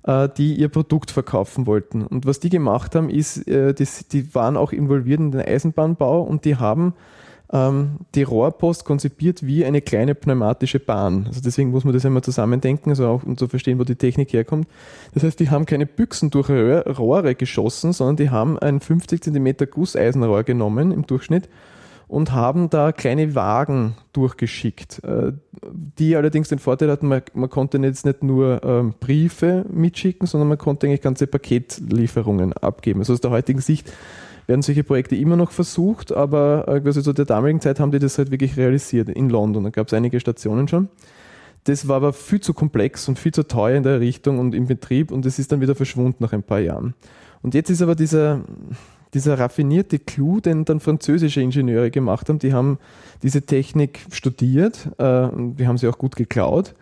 [0.02, 2.04] äh, die ihr Produkt verkaufen wollten.
[2.04, 6.44] Und was die gemacht haben, ist, äh, die, waren auch involviert in den Eisenbahnbau und
[6.44, 6.94] die haben
[7.52, 11.26] die Rohrpost konzipiert wie eine kleine pneumatische Bahn.
[11.28, 14.32] Also deswegen muss man das immer zusammendenken, also auch um zu verstehen, wo die Technik
[14.32, 14.66] herkommt.
[15.12, 19.56] Das heißt, die haben keine Büchsen durch Rohre geschossen, sondern die haben ein 50 cm
[19.70, 21.48] Gusseisenrohr genommen im Durchschnitt
[22.08, 25.32] und haben da kleine Wagen durchgeschickt, äh,
[25.98, 30.48] die allerdings den Vorteil hatten, man, man konnte jetzt nicht nur ähm, Briefe mitschicken, sondern
[30.48, 33.00] man konnte eigentlich ganze Paketlieferungen abgeben.
[33.00, 33.92] Also aus der heutigen Sicht
[34.46, 37.98] werden solche Projekte immer noch versucht, aber äh, quasi zu der damaligen Zeit haben die
[37.98, 39.64] das halt wirklich realisiert in London.
[39.64, 40.88] Da gab es einige Stationen schon.
[41.64, 44.66] Das war aber viel zu komplex und viel zu teuer in der Errichtung und im
[44.66, 46.94] Betrieb und es ist dann wieder verschwunden nach ein paar Jahren.
[47.40, 48.42] Und jetzt ist aber dieser,
[49.14, 52.78] dieser raffinierte Clou, den dann französische Ingenieure gemacht haben, die haben
[53.22, 56.74] diese Technik studiert, äh, wir haben sie auch gut geklaut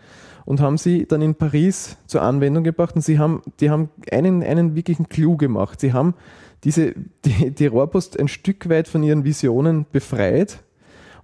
[0.45, 4.43] und haben sie dann in Paris zur Anwendung gebracht und sie haben, die haben einen,
[4.43, 5.81] einen wirklichen Clou gemacht.
[5.81, 6.15] Sie haben
[6.65, 6.95] diese,
[7.25, 10.63] die, die Rohrpost ein Stück weit von ihren Visionen befreit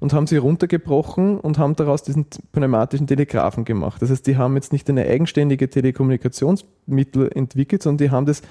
[0.01, 4.01] und haben sie runtergebrochen und haben daraus diesen pneumatischen Telegraphen gemacht.
[4.03, 8.42] Das heißt, die haben jetzt nicht eine eigenständige Telekommunikationsmittel entwickelt, sondern die haben das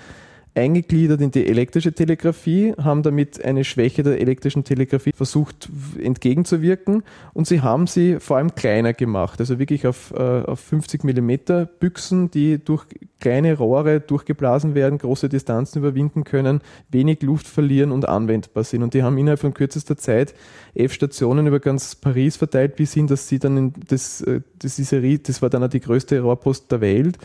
[0.57, 5.69] eingegliedert in die elektrische Telegrafie, haben damit eine Schwäche der elektrischen Telegrafie versucht
[6.01, 11.03] entgegenzuwirken und sie haben sie vor allem kleiner gemacht, also wirklich auf, äh, auf 50
[11.03, 12.85] mm Büchsen, die durch
[13.19, 18.83] kleine Rohre durchgeblasen werden, große Distanzen überwinden können, wenig Luft verlieren und anwendbar sind.
[18.83, 20.33] Und die haben innerhalb von kürzester Zeit
[20.73, 24.79] elf Stationen über ganz Paris verteilt, bis hin, dass sie dann in das, äh, das,
[24.79, 27.17] ist, das war dann auch die größte Rohrpost der Welt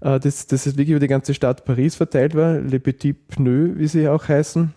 [0.00, 3.86] das, das ist wirklich über die ganze Stadt Paris verteilt war, Le Petit Pneu, wie
[3.86, 4.72] sie auch heißen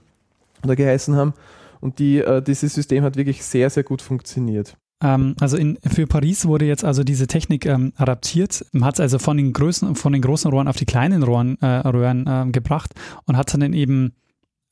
[0.64, 1.34] oder geheißen haben.
[1.80, 4.78] Und die, äh, dieses System hat wirklich sehr, sehr gut funktioniert.
[5.04, 8.66] Ähm, also in, für Paris wurde jetzt also diese Technik ähm, adaptiert.
[8.72, 11.60] Man hat es also von den, Größen, von den großen Rohren auf die kleinen Rohren,
[11.62, 12.94] äh, Röhren äh, gebracht
[13.26, 14.14] und hat dann eben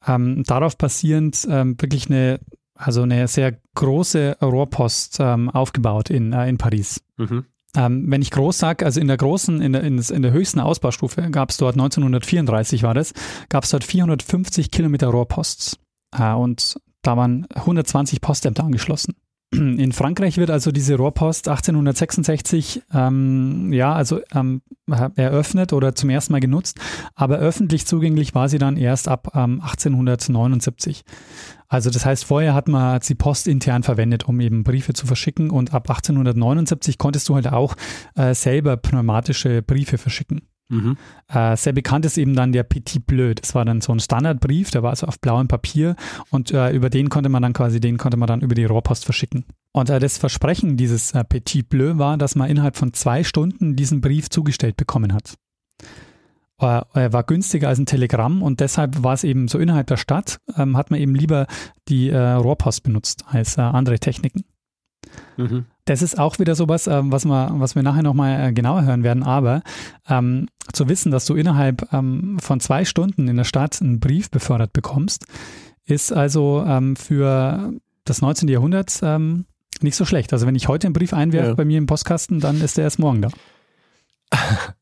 [0.07, 2.39] ähm, darauf basierend ähm, wirklich eine,
[2.75, 7.01] also eine sehr große Rohrpost ähm, aufgebaut in, äh, in Paris.
[7.17, 7.45] Mhm.
[7.75, 11.29] Ähm, wenn ich groß sage, also in der großen, in der, in, der höchsten Ausbaustufe
[11.31, 13.13] gab es dort 1934 war das,
[13.47, 15.77] gab es dort 450 Kilometer Rohrposts.
[16.17, 19.15] Äh, und da waren 120 Postämter angeschlossen.
[19.53, 26.31] In Frankreich wird also diese Rohrpost 1866 ähm, ja also ähm, eröffnet oder zum ersten
[26.31, 26.79] Mal genutzt,
[27.15, 31.03] aber öffentlich zugänglich war sie dann erst ab ähm, 1879.
[31.67, 35.49] Also das heißt, vorher hat man die Post intern verwendet, um eben Briefe zu verschicken
[35.49, 37.75] und ab 1879 konntest du halt auch
[38.15, 40.41] äh, selber pneumatische Briefe verschicken.
[40.71, 40.97] Mhm.
[41.27, 43.33] Äh, sehr bekannt ist eben dann der Petit Bleu.
[43.35, 45.97] Das war dann so ein Standardbrief, der war also auf blauem Papier
[46.29, 49.03] und äh, über den konnte man dann quasi, den konnte man dann über die Rohrpost
[49.03, 49.43] verschicken.
[49.73, 53.75] Und äh, das Versprechen dieses äh, Petit Bleu war, dass man innerhalb von zwei Stunden
[53.75, 55.35] diesen Brief zugestellt bekommen hat.
[56.61, 59.97] Äh, er war günstiger als ein Telegramm und deshalb war es eben so innerhalb der
[59.97, 61.47] Stadt, ähm, hat man eben lieber
[61.89, 64.45] die äh, Rohrpost benutzt als andere Techniken.
[65.35, 65.65] Mhm.
[65.91, 69.03] Das ist auch wieder sowas, äh, was, wir, was wir nachher nochmal äh, genauer hören
[69.03, 69.61] werden, aber
[70.07, 74.31] ähm, zu wissen, dass du innerhalb ähm, von zwei Stunden in der Stadt einen Brief
[74.31, 75.25] befördert bekommst,
[75.83, 77.73] ist also ähm, für
[78.05, 78.47] das 19.
[78.47, 79.45] Jahrhundert ähm,
[79.81, 80.31] nicht so schlecht.
[80.31, 81.55] Also wenn ich heute einen Brief einwerfe ja.
[81.55, 83.29] bei mir im Postkasten, dann ist der erst morgen da.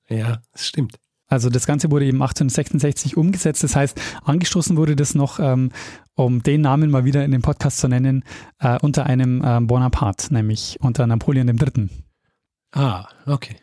[0.10, 1.00] ja, das stimmt.
[1.28, 3.64] Also das Ganze wurde eben 1866 umgesetzt.
[3.64, 5.72] Das heißt, angestoßen wurde das noch, ähm,
[6.20, 8.24] um den Namen mal wieder in dem Podcast zu nennen,
[8.60, 11.90] äh, unter einem äh, Bonaparte, nämlich unter Napoleon III.
[12.72, 13.56] Ah, okay.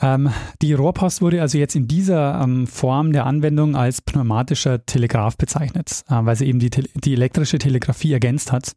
[0.00, 0.30] Ähm,
[0.62, 6.04] die Rohrpost wurde also jetzt in dieser ähm, Form der Anwendung als pneumatischer Telegraph bezeichnet,
[6.08, 8.72] äh, weil sie eben die, die elektrische Telegrafie ergänzt hat.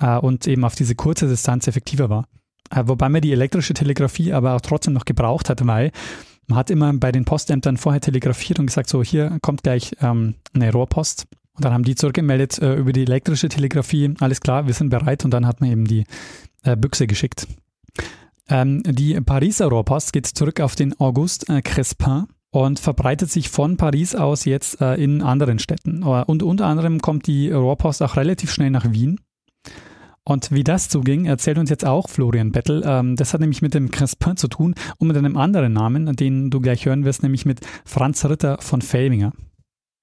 [0.00, 2.26] äh, und eben auf diese kurze Distanz effektiver war.
[2.70, 5.92] Äh, wobei man die elektrische Telegrafie aber auch trotzdem noch gebraucht hat, weil
[6.46, 10.34] man hat immer bei den Postämtern vorher telegrafiert und gesagt, so hier kommt gleich ähm,
[10.52, 11.26] eine Rohrpost.
[11.60, 15.26] Und dann haben die zurückgemeldet äh, über die elektrische Telegrafie, alles klar, wir sind bereit
[15.26, 16.04] und dann hat man eben die
[16.62, 17.46] äh, Büchse geschickt.
[18.48, 23.76] Ähm, die Pariser Rohrpost geht zurück auf den Auguste äh, Crespin und verbreitet sich von
[23.76, 26.00] Paris aus jetzt äh, in anderen Städten.
[26.00, 29.20] Äh, und unter anderem kommt die Rohrpost auch relativ schnell nach Wien.
[30.24, 32.82] Und wie das zuging, erzählt uns jetzt auch Florian Bettel.
[32.86, 36.48] Ähm, das hat nämlich mit dem Crespin zu tun und mit einem anderen Namen, den
[36.48, 39.34] du gleich hören wirst, nämlich mit Franz Ritter von Felbinger.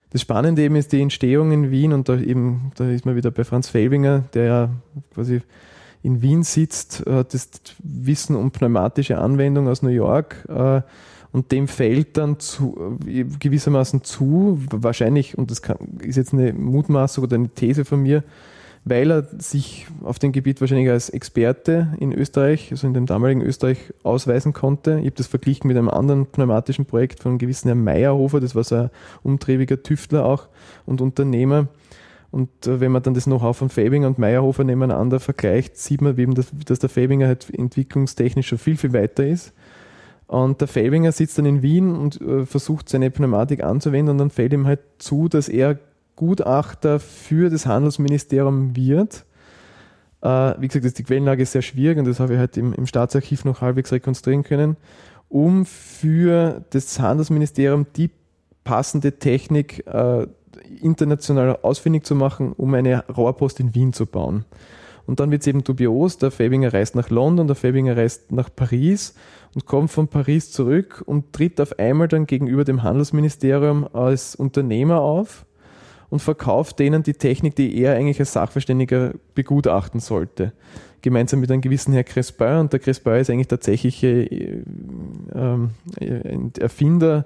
[0.09, 3.31] Das Spannende eben ist die Entstehung in Wien und da eben, da ist man wieder
[3.31, 4.69] bei Franz Felbinger, der ja
[5.13, 5.41] quasi
[6.01, 7.49] in Wien sitzt, hat das
[7.83, 10.81] Wissen um pneumatische Anwendung aus New York äh,
[11.31, 12.97] und dem fällt dann zu,
[13.39, 18.23] gewissermaßen zu, wahrscheinlich, und das kann, ist jetzt eine Mutmaßung oder eine These von mir,
[18.89, 23.41] weil er sich auf dem Gebiet wahrscheinlich als Experte in Österreich, also in dem damaligen
[23.41, 24.99] Österreich, ausweisen konnte.
[24.99, 28.55] Ich habe das verglichen mit einem anderen pneumatischen Projekt von einem gewissen Herrn Meyerhofer, das
[28.55, 28.89] war so ein
[29.23, 30.47] umtriebiger Tüftler auch
[30.85, 31.67] und Unternehmer.
[32.31, 36.17] Und äh, wenn man dann das Know-how von Fabinger und Meyerhofer nebeneinander vergleicht, sieht man
[36.17, 39.53] eben, dass, dass der Fabinger halt entwicklungstechnisch schon viel, viel weiter ist.
[40.27, 44.29] Und der Fabinger sitzt dann in Wien und äh, versucht seine Pneumatik anzuwenden und dann
[44.29, 45.79] fällt ihm halt zu, dass er
[46.17, 49.25] Gutachter für das Handelsministerium wird.
[50.21, 52.87] Äh, wie gesagt, die Quellenlage ist sehr schwierig und das habe ich halt im, im
[52.87, 54.75] Staatsarchiv noch halbwegs rekonstruieren können,
[55.29, 58.09] um für das Handelsministerium die
[58.65, 60.27] passende Technik äh,
[60.81, 64.43] international ausfindig zu machen, um eine Rohrpost in Wien zu bauen.
[65.05, 68.49] Und dann wird es eben dubios, der Fabinger reist nach London, der Fabinger reist nach
[68.53, 69.13] Paris
[69.55, 74.99] und kommt von Paris zurück und tritt auf einmal dann gegenüber dem Handelsministerium als Unternehmer
[74.99, 75.45] auf
[76.09, 80.53] und verkauft denen die Technik, die er eigentlich als Sachverständiger begutachten sollte.
[81.01, 82.57] Gemeinsam mit einem gewissen Herr Crespin.
[82.57, 84.63] Und der Crespin ist eigentlich tatsächlich äh, äh,
[86.59, 87.25] Erfinder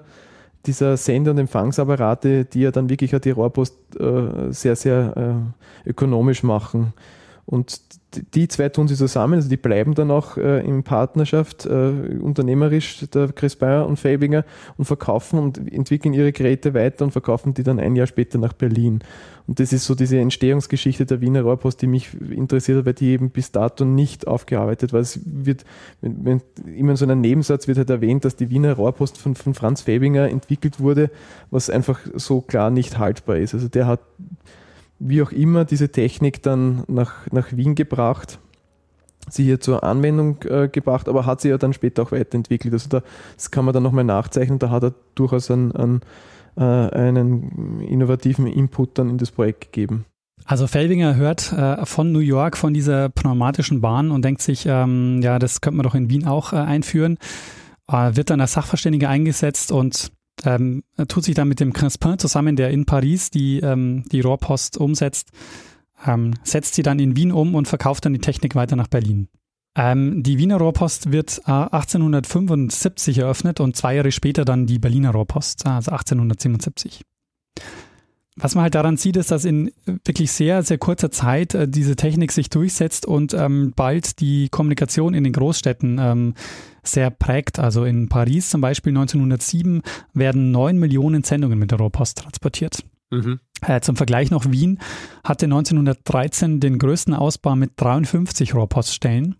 [0.66, 5.44] dieser Sender- und Empfangsapparate, die ja dann wirklich die Rohrpost äh, sehr, sehr
[5.86, 6.92] äh, ökonomisch machen.
[7.52, 7.82] Und
[8.32, 13.04] die zwei tun sie zusammen, also die bleiben dann auch äh, in Partnerschaft, äh, unternehmerisch,
[13.12, 14.46] der Chris Bayer und Fabinger,
[14.78, 18.54] und verkaufen und entwickeln ihre Geräte weiter und verkaufen die dann ein Jahr später nach
[18.54, 19.00] Berlin.
[19.46, 23.10] Und das ist so diese Entstehungsgeschichte der Wiener Rohrpost, die mich interessiert hat, weil die
[23.10, 25.00] eben bis dato nicht aufgearbeitet war.
[25.00, 25.66] Es wird,
[26.00, 26.40] wenn, wenn,
[26.74, 29.82] immer in so einem Nebensatz wird halt erwähnt, dass die Wiener Rohrpost von, von Franz
[29.82, 31.10] Fabinger entwickelt wurde,
[31.50, 33.52] was einfach so klar nicht haltbar ist.
[33.52, 34.00] Also der hat
[35.02, 38.38] wie auch immer diese Technik dann nach, nach Wien gebracht,
[39.28, 42.72] sie hier zur Anwendung äh, gebracht, aber hat sie ja dann später auch weiterentwickelt.
[42.72, 43.02] Also da,
[43.34, 46.00] das kann man dann nochmal nachzeichnen, da hat er durchaus einen, einen,
[46.56, 50.04] äh, einen innovativen Input dann in das Projekt gegeben.
[50.44, 55.20] Also Felbinger hört äh, von New York, von dieser pneumatischen Bahn und denkt sich, ähm,
[55.22, 57.18] ja, das könnte man doch in Wien auch äh, einführen.
[57.88, 60.10] Äh, wird dann als Sachverständiger eingesetzt und
[60.44, 64.76] ähm, tut sich dann mit dem Crespin zusammen, der in Paris die, ähm, die Rohrpost
[64.76, 65.30] umsetzt,
[66.06, 69.28] ähm, setzt sie dann in Wien um und verkauft dann die Technik weiter nach Berlin.
[69.74, 75.12] Ähm, die Wiener Rohrpost wird äh, 1875 eröffnet und zwei Jahre später dann die Berliner
[75.12, 77.02] Rohrpost, also 1877.
[78.36, 81.96] Was man halt daran sieht, ist, dass in wirklich sehr, sehr kurzer Zeit äh, diese
[81.96, 86.34] Technik sich durchsetzt und ähm, bald die Kommunikation in den Großstädten ähm,
[86.82, 87.58] sehr prägt.
[87.58, 89.82] Also in Paris zum Beispiel 1907
[90.14, 92.84] werden 9 Millionen Sendungen mit der Rohrpost transportiert.
[93.10, 93.40] Mhm.
[93.60, 94.78] Äh, zum Vergleich noch Wien
[95.22, 99.36] hatte 1913 den größten Ausbau mit 53 Rohrpoststellen.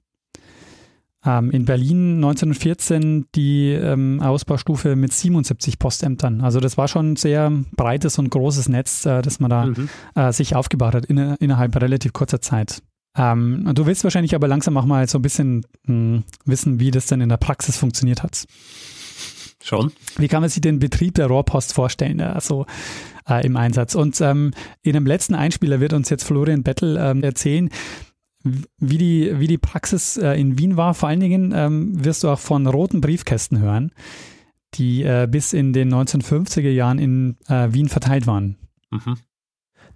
[1.24, 6.40] Ähm, in Berlin 1914 die ähm, Ausbaustufe mit 77 Postämtern.
[6.40, 9.88] Also das war schon ein sehr breites und großes Netz, äh, das man da mhm.
[10.16, 12.82] äh, sich aufgebaut hat in, innerhalb relativ kurzer Zeit.
[13.16, 16.90] Ähm, du willst wahrscheinlich aber langsam auch mal so ein bisschen mh, hm, wissen, wie
[16.90, 18.44] das denn in der Praxis funktioniert hat.
[19.62, 19.92] Schon.
[20.16, 22.66] Wie kann man sich den Betrieb der Rohrpost vorstellen, also
[23.28, 23.94] äh, im Einsatz?
[23.94, 27.70] Und ähm, in dem letzten Einspieler wird uns jetzt Florian Bettel ähm, erzählen,
[28.78, 30.94] wie die, wie die Praxis äh, in Wien war.
[30.94, 33.92] Vor allen Dingen ähm, wirst du auch von roten Briefkästen hören,
[34.74, 38.56] die äh, bis in den 1950er Jahren in äh, Wien verteilt waren.
[38.90, 39.16] Mhm.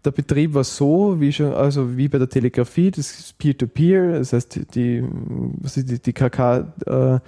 [0.06, 4.18] Der Betrieb war so, wie schon, also wie bei der Telegrafie, das ist Peer-to-Peer, -Peer,
[4.18, 7.18] das heißt, die, die, die KK äh,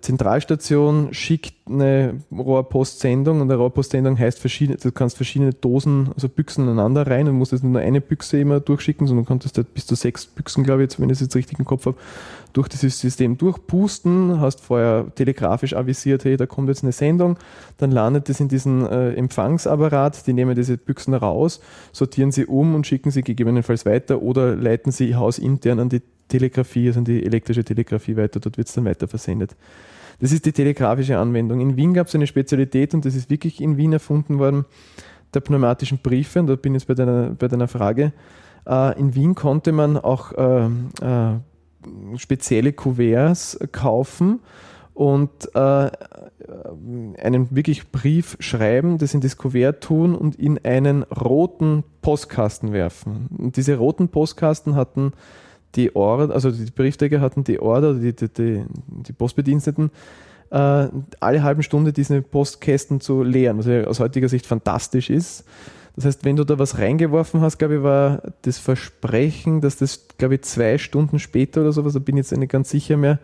[0.00, 6.64] Zentralstation schickt eine Rohrpostsendung und eine Rohrpostsendung heißt, verschiedene, du kannst verschiedene Dosen, also Büchsen
[6.64, 9.86] aneinander rein und musst jetzt nur eine Büchse immer durchschicken, sondern du konntest halt bis
[9.86, 11.98] zu sechs Büchsen, glaube ich, jetzt, wenn ich es jetzt richtig im Kopf habe,
[12.54, 17.38] durch dieses System durchpusten, hast vorher telegrafisch avisiert, hey, da kommt jetzt eine Sendung,
[17.76, 21.60] dann landet das in diesen äh, Empfangsapparat, die nehmen diese Büchsen raus,
[21.92, 26.88] sortieren sie um und schicken sie gegebenenfalls weiter oder leiten sie hausintern an die Telegrafie,
[26.88, 29.56] also an die elektrische Telegrafie weiter, dort wird es dann weiter versendet.
[30.20, 31.60] Das ist die telegrafische Anwendung.
[31.60, 34.64] In Wien gab es eine Spezialität und das ist wirklich in Wien erfunden worden,
[35.32, 36.40] der pneumatischen Briefe.
[36.40, 38.12] Und da bin ich jetzt bei deiner, bei deiner Frage.
[38.66, 41.38] Äh, in Wien konnte man auch äh, äh,
[42.16, 44.40] spezielle Kuverts kaufen
[44.94, 45.90] und äh,
[47.22, 53.28] einen wirklich Brief schreiben, das in das Kuvert tun und in einen roten Postkasten werfen.
[53.38, 55.12] Und diese roten Postkasten hatten
[55.74, 59.90] die Order, also die Briefträger hatten die Order, die, die, die, die Postbediensteten,
[60.50, 60.88] äh,
[61.20, 65.44] alle halben Stunde diese Postkästen zu leeren, was ja aus heutiger Sicht fantastisch ist.
[65.96, 70.06] Das heißt, wenn du da was reingeworfen hast, glaube ich, war das Versprechen, dass das,
[70.16, 73.18] glaube ich, zwei Stunden später oder sowas, da bin ich jetzt nicht ganz sicher mehr,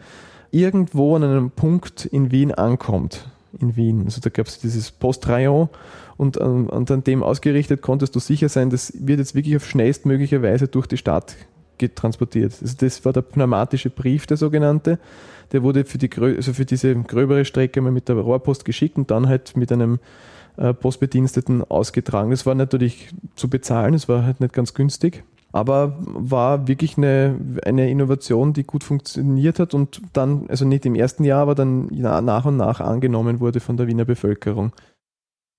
[0.50, 3.30] irgendwo an einem Punkt in Wien ankommt.
[3.60, 4.02] In Wien.
[4.04, 5.68] Also da gab es dieses Postrayon
[6.16, 10.42] und, und an dem ausgerichtet konntest du sicher sein, das wird jetzt wirklich auf schnellstmögliche
[10.42, 11.36] Weise durch die Stadt
[11.78, 12.54] transportiert.
[12.60, 14.98] Also das war der pneumatische Brief, der sogenannte.
[15.52, 19.10] Der wurde für, die, also für diese gröbere Strecke mal mit der Rohrpost geschickt und
[19.10, 19.98] dann halt mit einem
[20.56, 22.30] äh, Postbediensteten ausgetragen.
[22.30, 27.36] Das war natürlich zu bezahlen, das war halt nicht ganz günstig, aber war wirklich eine,
[27.64, 31.86] eine Innovation, die gut funktioniert hat und dann, also nicht im ersten Jahr, aber dann
[31.90, 34.72] nach und nach angenommen wurde von der Wiener Bevölkerung.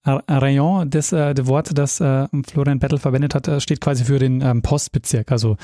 [0.06, 4.20] Rayon, das, äh, das Wort, das äh, Florian Bettel verwendet hat, äh, steht quasi für
[4.20, 5.58] den ähm, Postbezirk, also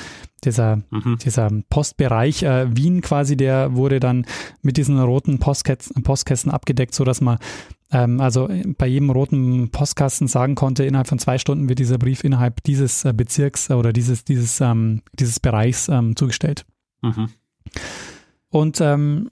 [0.43, 1.17] dieser, mhm.
[1.23, 4.25] dieser Postbereich äh, Wien quasi, der wurde dann
[4.61, 7.37] mit diesen roten Postkästen, Postkästen abgedeckt, sodass man
[7.91, 12.23] ähm, also bei jedem roten Postkasten sagen konnte, innerhalb von zwei Stunden wird dieser Brief
[12.23, 16.65] innerhalb dieses äh, Bezirks oder dieses, dieses, ähm, dieses Bereichs ähm, zugestellt.
[17.01, 17.29] Mhm.
[18.49, 19.29] Und ähm,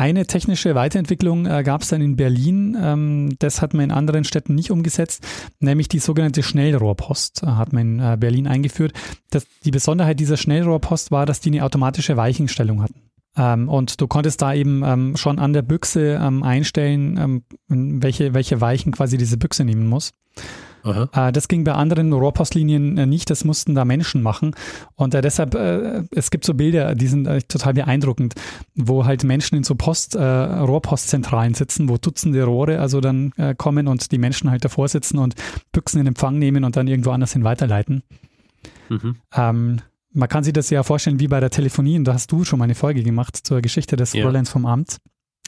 [0.00, 2.74] eine technische Weiterentwicklung äh, gab es dann in Berlin.
[2.80, 5.22] Ähm, das hat man in anderen Städten nicht umgesetzt,
[5.58, 8.94] nämlich die sogenannte Schnellrohrpost äh, hat man in äh, Berlin eingeführt.
[9.28, 13.10] Das, die Besonderheit dieser Schnellrohrpost war, dass die eine automatische Weichenstellung hatten.
[13.36, 18.32] Ähm, und du konntest da eben ähm, schon an der Büchse ähm, einstellen, ähm, welche,
[18.32, 20.14] welche Weichen quasi diese Büchse nehmen muss.
[20.84, 24.54] Äh, das ging bei anderen Rohrpostlinien äh, nicht, das mussten da Menschen machen.
[24.94, 28.34] Und äh, deshalb, es gibt so Bilder, die sind total beeindruckend,
[28.74, 34.12] wo halt Menschen in so Post, Rohrpostzentralen sitzen, wo Dutzende Rohre also dann kommen und
[34.12, 35.34] die Menschen halt davor sitzen und
[35.72, 38.02] Büchsen in Empfang nehmen und dann irgendwo anders hin weiterleiten.
[38.88, 39.16] Mhm.
[39.34, 39.80] Ähm,
[40.12, 42.58] man kann sich das ja vorstellen wie bei der Telefonie, und da hast du schon
[42.58, 44.22] mal eine Folge gemacht zur Geschichte des ja.
[44.22, 44.98] Fräuleins vom Amt.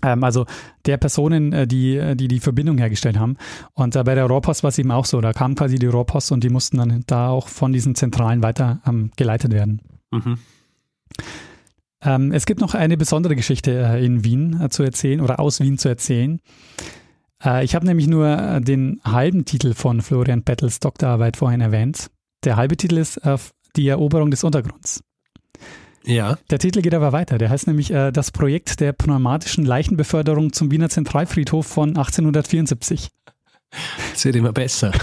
[0.03, 0.47] Ähm, also
[0.87, 3.37] der Personen, äh, die, äh, die die Verbindung hergestellt haben.
[3.75, 5.21] Und bei der Rohrpost war es eben auch so.
[5.21, 8.81] Da kam quasi die Rohrpost und die mussten dann da auch von diesen Zentralen weiter
[8.87, 9.81] ähm, geleitet werden.
[10.11, 10.39] Mhm.
[12.05, 15.61] Ähm, es gibt noch eine besondere Geschichte äh, in Wien äh, zu erzählen oder aus
[15.61, 16.41] Wien zu erzählen.
[17.43, 22.11] Äh, ich habe nämlich nur den halben Titel von Florian Bettels Doktorarbeit vorhin erwähnt.
[22.45, 23.21] Der halbe Titel ist
[23.77, 25.05] Die Eroberung des Untergrunds.
[26.05, 26.37] Ja.
[26.51, 27.39] Der Titel geht aber weiter.
[27.39, 33.11] Der heißt nämlich äh, Das Projekt der pneumatischen Leichenbeförderung zum Wiener Zentralfriedhof von 1874.
[34.15, 34.93] Es wird immer besser.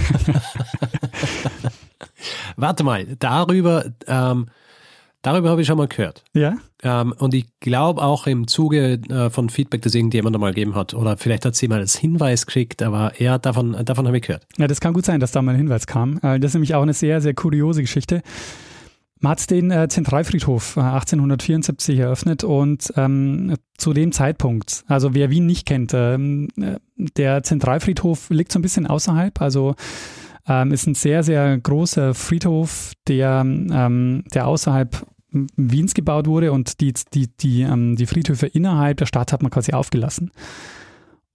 [2.56, 4.48] Warte mal, darüber, ähm,
[5.22, 6.24] darüber habe ich schon mal gehört.
[6.34, 6.58] Ja.
[6.84, 10.94] Ähm, und ich glaube auch im Zuge äh, von Feedback, das irgendjemand einmal gegeben hat,
[10.94, 14.46] oder vielleicht hat sie mal als Hinweis geschickt, aber ja, davon, davon habe ich gehört.
[14.58, 16.20] Ja, das kann gut sein, dass da mal ein Hinweis kam.
[16.22, 18.22] Äh, das ist nämlich auch eine sehr, sehr kuriose Geschichte.
[19.22, 25.30] Man hat den äh, Zentralfriedhof äh, 1874 eröffnet und ähm, zu dem Zeitpunkt, also wer
[25.30, 29.76] Wien nicht kennt, ähm, äh, der Zentralfriedhof liegt so ein bisschen außerhalb, also
[30.48, 36.80] ähm, ist ein sehr, sehr großer Friedhof, der, ähm, der außerhalb Wiens gebaut wurde und
[36.80, 40.32] die, die, die, ähm, die Friedhöfe innerhalb der Stadt hat man quasi aufgelassen.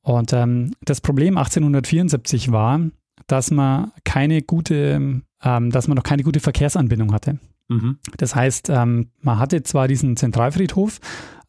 [0.01, 2.81] Und ähm, das Problem 1874 war,
[3.27, 7.39] dass man keine gute, dass man noch keine gute Verkehrsanbindung hatte.
[7.69, 7.99] Mhm.
[8.19, 11.01] Das heißt, ähm, man hatte zwar diesen Zentralfriedhof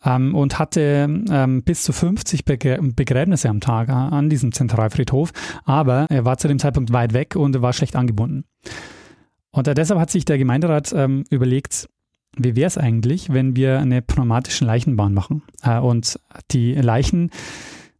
[0.03, 5.31] ähm, und hatte ähm, bis zu 50 Begr Begräbnisse am Tag an diesem Zentralfriedhof,
[5.65, 8.45] aber er war zu dem Zeitpunkt weit weg und war schlecht angebunden.
[9.51, 11.89] Und äh, deshalb hat sich der Gemeinderat ähm, überlegt,
[12.37, 16.19] wie wäre es eigentlich, wenn wir eine pneumatische Leichenbahn machen äh, und
[16.51, 17.31] die Leichen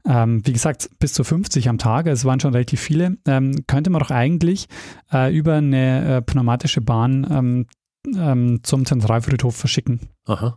[0.08, 3.90] ähm, wie gesagt, bis zu 50 am Tag, es waren schon relativ viele, ähm, könnte
[3.90, 4.68] man doch eigentlich
[5.12, 7.66] äh, über eine äh, pneumatische Bahn
[8.18, 10.02] ähm, zum Zentralfriedhof verschicken.
[10.26, 10.56] Aha.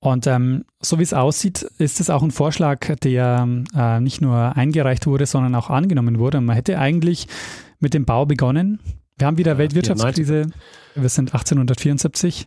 [0.00, 4.56] Und ähm, so wie es aussieht, ist es auch ein Vorschlag, der äh, nicht nur
[4.56, 6.38] eingereicht wurde, sondern auch angenommen wurde.
[6.38, 7.26] Und man hätte eigentlich
[7.80, 8.78] mit dem Bau begonnen.
[9.16, 10.46] Wir haben wieder ja, Weltwirtschaftskrise.
[10.94, 12.46] Wir sind 1874.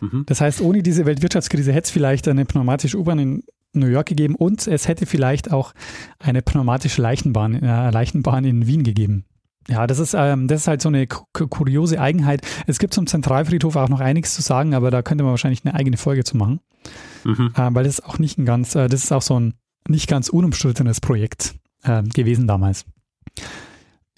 [0.00, 0.24] Mhm.
[0.26, 4.34] Das heißt, ohne diese Weltwirtschaftskrise hätte es vielleicht eine pneumatische U-Bahn in New York gegeben
[4.34, 5.72] und es hätte vielleicht auch
[6.18, 9.24] eine pneumatische Leichenbahn, äh, Leichenbahn in Wien gegeben.
[9.70, 12.42] Ja, das ist, ähm, das ist halt so eine kuriose Eigenheit.
[12.66, 15.74] Es gibt zum Zentralfriedhof auch noch einiges zu sagen, aber da könnte man wahrscheinlich eine
[15.74, 16.60] eigene Folge zu machen.
[17.22, 17.52] Mhm.
[17.54, 19.54] Äh, weil das ist auch nicht ein ganz, äh, das ist auch so ein
[19.86, 21.54] nicht ganz unumstrittenes Projekt
[21.84, 22.84] äh, gewesen damals.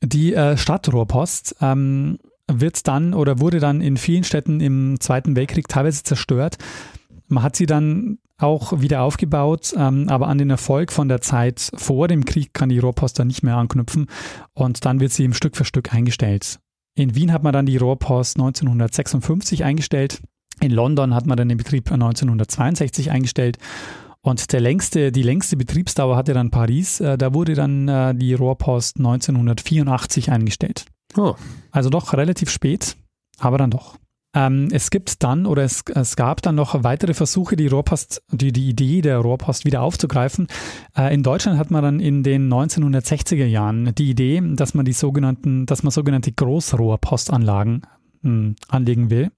[0.01, 5.69] Die äh, Stadtrohrpost ähm, wird dann oder wurde dann in vielen Städten im Zweiten Weltkrieg
[5.69, 6.57] teilweise zerstört.
[7.29, 11.70] Man hat sie dann auch wieder aufgebaut, ähm, aber an den Erfolg von der Zeit
[11.74, 14.07] vor dem Krieg kann die Rohrpost dann nicht mehr anknüpfen
[14.55, 16.59] und dann wird sie im Stück für Stück eingestellt.
[16.95, 20.20] In Wien hat man dann die Rohrpost 1956 eingestellt,
[20.61, 23.59] in London hat man dann den Betrieb 1962 eingestellt
[24.24, 28.34] und der längste, die längste Betriebsdauer hatte dann Paris, äh, da wurde dann äh, die
[28.34, 30.84] Rohrpost 1984 eingestellt.
[31.16, 31.34] Oh.
[31.72, 32.97] Also doch relativ spät,
[33.38, 33.97] aber dann doch.
[34.35, 38.53] Ähm, es gibt dann oder es, es gab dann noch weitere Versuche, die Rohrpost, die,
[38.53, 40.47] die Idee der Rohrpost wieder aufzugreifen.
[40.97, 44.93] Äh, in Deutschland hat man dann in den 1960er Jahren die Idee, dass man die
[44.95, 47.83] sogenannten, dass man sogenannte Großrohrpostanlagen
[48.22, 49.30] mh, hm, anlegen will.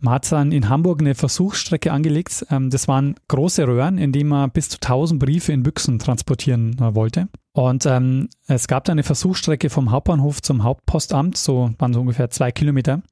[0.00, 2.46] Man hat dann in Hamburg eine Versuchsstrecke angelegt.
[2.50, 6.76] Ähm, das waren große Röhren, in denen man bis zu 1000 Briefe in Büchsen transportieren
[6.78, 7.28] äh, wollte.
[7.52, 12.30] Und ähm, es gab da eine Versuchsstrecke vom Hauptbahnhof zum Hauptpostamt, so waren so ungefähr
[12.30, 13.02] zwei Kilometer.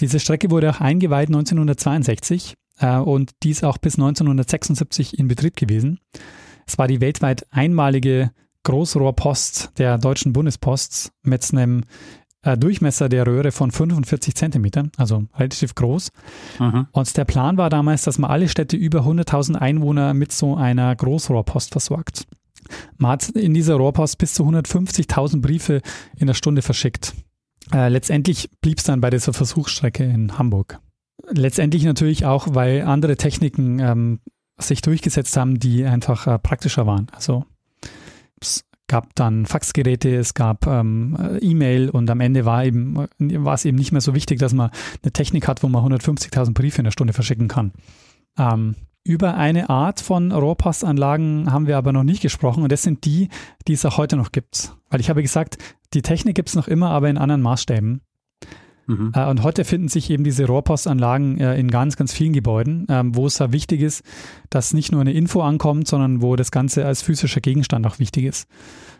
[0.00, 5.56] Diese Strecke wurde auch eingeweiht 1962 äh, und die ist auch bis 1976 in Betrieb
[5.56, 6.00] gewesen.
[6.66, 8.30] Es war die weltweit einmalige
[8.64, 11.84] Großrohrpost der Deutschen Bundespost mit einem
[12.42, 16.10] äh, Durchmesser der Röhre von 45 Zentimetern, also relativ groß.
[16.58, 16.86] Mhm.
[16.92, 20.94] Und der Plan war damals, dass man alle Städte über 100.000 Einwohner mit so einer
[20.96, 22.26] Großrohrpost versorgt.
[22.98, 25.82] Man hat in dieser Rohrpost bis zu 150.000 Briefe
[26.16, 27.14] in der Stunde verschickt.
[27.72, 30.80] Äh, letztendlich blieb es dann bei dieser Versuchsstrecke in Hamburg.
[31.30, 34.20] Letztendlich natürlich auch, weil andere Techniken ähm,
[34.58, 37.06] sich durchgesetzt haben, die einfach äh, praktischer waren.
[37.12, 37.44] Also
[38.40, 43.64] es gab dann Faxgeräte, es gab ähm, E-Mail und am Ende war eben war es
[43.64, 44.70] eben nicht mehr so wichtig, dass man
[45.02, 47.72] eine Technik hat, wo man 150.000 Briefe in der Stunde verschicken kann.
[48.36, 48.74] Ähm,
[49.10, 53.28] über eine Art von Rohrpostanlagen haben wir aber noch nicht gesprochen und das sind die,
[53.66, 54.72] die es auch heute noch gibt.
[54.88, 55.58] Weil ich habe gesagt,
[55.94, 58.02] die Technik gibt es noch immer, aber in anderen Maßstäben.
[58.86, 59.12] Mhm.
[59.14, 63.16] Äh, und heute finden sich eben diese Rohrpostanlagen äh, in ganz, ganz vielen Gebäuden, ähm,
[63.16, 64.04] wo es ja wichtig ist,
[64.48, 68.24] dass nicht nur eine Info ankommt, sondern wo das Ganze als physischer Gegenstand auch wichtig
[68.24, 68.48] ist,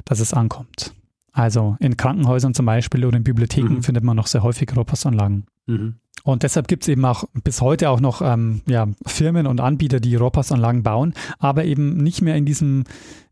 [0.05, 0.93] dass es ankommt.
[1.33, 3.83] Also in Krankenhäusern zum Beispiel oder in Bibliotheken mhm.
[3.85, 5.47] findet man noch sehr häufig Rohrpostanlagen.
[5.67, 5.95] Mhm.
[6.25, 10.01] Und deshalb gibt es eben auch bis heute auch noch ähm, ja, Firmen und Anbieter,
[10.01, 12.85] die Rohrpostanlagen bauen, aber eben nicht mehr in diesem,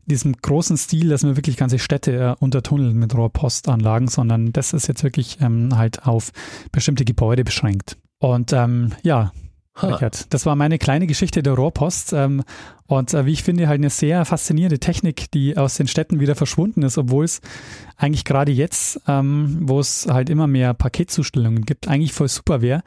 [0.05, 4.87] diesem großen Stil, dass man wirklich ganze Städte äh, untertunneln mit Rohrpostanlagen, sondern das ist
[4.87, 6.31] jetzt wirklich ähm, halt auf
[6.71, 7.97] bestimmte Gebäude beschränkt.
[8.19, 9.31] Und ähm, ja,
[9.83, 10.33] Richard.
[10.33, 12.13] Das war meine kleine Geschichte der Rohrpost.
[12.13, 12.43] Ähm,
[12.87, 16.35] und äh, wie ich finde, halt eine sehr faszinierende Technik, die aus den Städten wieder
[16.35, 17.41] verschwunden ist, obwohl es
[17.97, 22.81] eigentlich gerade jetzt, ähm, wo es halt immer mehr Paketzustellungen gibt, eigentlich voll super wäre.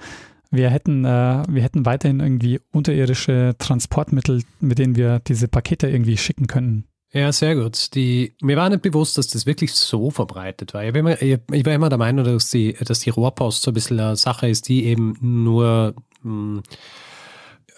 [0.51, 6.19] Wir hätten, äh, wir hätten weiterhin irgendwie unterirdische Transportmittel, mit denen wir diese Pakete irgendwie
[6.19, 6.85] schicken können.
[7.13, 7.95] Ja, sehr gut.
[7.95, 10.83] Die, mir war nicht bewusst, dass das wirklich so verbreitet war.
[10.83, 13.75] Ich, immer, ich, ich war immer der Meinung, dass die, dass die Rohrpost so ein
[13.75, 16.63] bisschen eine Sache ist, die eben nur hm.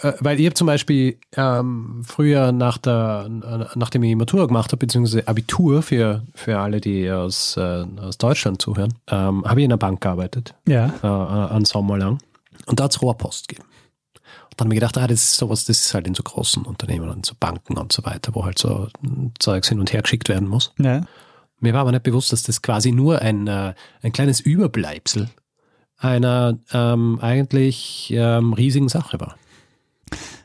[0.00, 3.28] Äh, weil ihr zum Beispiel ähm, früher nach der,
[3.74, 8.60] nachdem ich Matura gemacht habe, beziehungsweise Abitur für, für alle, die aus, äh, aus Deutschland
[8.60, 10.54] zuhören, ähm, habe ich in einer Bank gearbeitet.
[10.66, 10.92] Ja.
[11.02, 12.18] Äh, einen Sommer lang.
[12.66, 13.68] Und da hat es Rohrpost gegeben.
[14.50, 16.64] Und dann habe ich gedacht, ah, das ist sowas, das ist halt in so großen
[16.64, 18.88] Unternehmen und so Banken und so weiter, wo halt so
[19.38, 20.72] Zeugs hin und her geschickt werden muss.
[20.78, 21.02] Ja.
[21.60, 25.30] Mir war aber nicht bewusst, dass das quasi nur ein, äh, ein kleines Überbleibsel
[26.04, 29.36] einer ähm, eigentlich ähm, riesigen Sache war.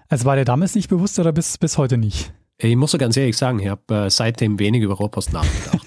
[0.07, 2.31] Also war der damals nicht bewusst oder bis, bis heute nicht?
[2.57, 5.85] Ich muss so ganz ehrlich sagen, ich habe äh, seitdem wenig über Rohrpost nachgedacht.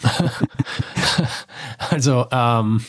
[1.90, 2.82] also, ähm,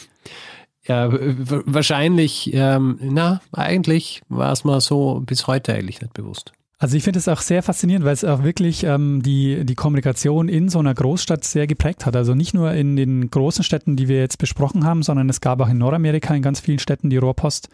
[0.87, 6.53] ja, wahrscheinlich, ähm, na, eigentlich war es mir so bis heute eigentlich nicht bewusst.
[6.77, 10.49] Also ich finde es auch sehr faszinierend, weil es auch wirklich ähm, die, die Kommunikation
[10.49, 12.15] in so einer Großstadt sehr geprägt hat.
[12.15, 15.61] Also nicht nur in den großen Städten, die wir jetzt besprochen haben, sondern es gab
[15.61, 17.69] auch in Nordamerika in ganz vielen Städten die Rohrpost.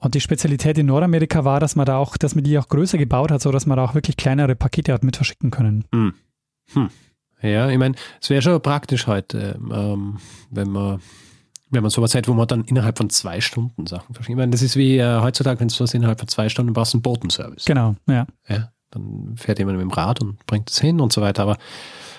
[0.00, 2.98] Und die Spezialität in Nordamerika war, dass man da auch, dass man die auch größer
[2.98, 5.84] gebaut hat, so dass man da auch wirklich kleinere Pakete hat mit verschicken können.
[5.92, 6.14] Hm.
[6.72, 6.90] Hm.
[7.42, 10.18] Ja, ich meine, es wäre schon praktisch heute, ähm,
[10.50, 11.00] wenn man
[11.70, 14.30] Wenn man sowas hat, wo man dann innerhalb von zwei Stunden Sachen verschickt.
[14.30, 16.94] Ich meine, das ist wie äh, heutzutage, wenn du was innerhalb von zwei Stunden brauchst,
[16.94, 17.64] einen Botenservice.
[17.64, 18.26] Genau, ja.
[18.48, 21.42] Ja, dann fährt jemand mit dem Rad und bringt es hin und so weiter.
[21.44, 21.58] Aber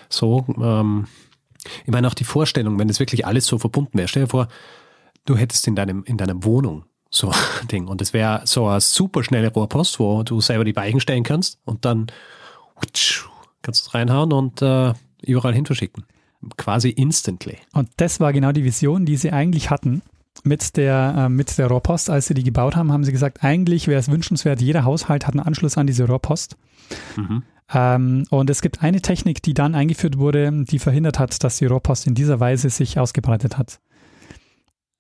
[0.10, 1.08] so, ähm,
[1.86, 4.08] ich meine auch die Vorstellung, wenn das wirklich alles so verbunden wäre.
[4.08, 4.48] Stell dir vor,
[5.26, 8.82] du hättest in deinem, in deiner Wohnung so ein Ding und es wäre so eine
[8.82, 12.08] super schnelle Rohrpost, wo du selber die Weichen stellen kannst und dann
[13.62, 16.06] kannst du es reinhauen und äh, überall hin verschicken.
[16.58, 17.58] Quasi instantly.
[17.74, 20.02] Und das war genau die Vision, die sie eigentlich hatten
[20.44, 22.10] mit der, äh, mit der Rohrpost.
[22.10, 25.36] Als sie die gebaut haben, haben sie gesagt, eigentlich wäre es wünschenswert, jeder Haushalt hat
[25.36, 26.58] einen Anschluss an diese Rohrpost.
[27.16, 27.44] Mhm.
[27.74, 31.66] Ähm, und es gibt eine Technik, die dann eingeführt wurde, die verhindert hat, dass die
[31.66, 33.80] Rohrpost in dieser Weise sich ausgebreitet hat.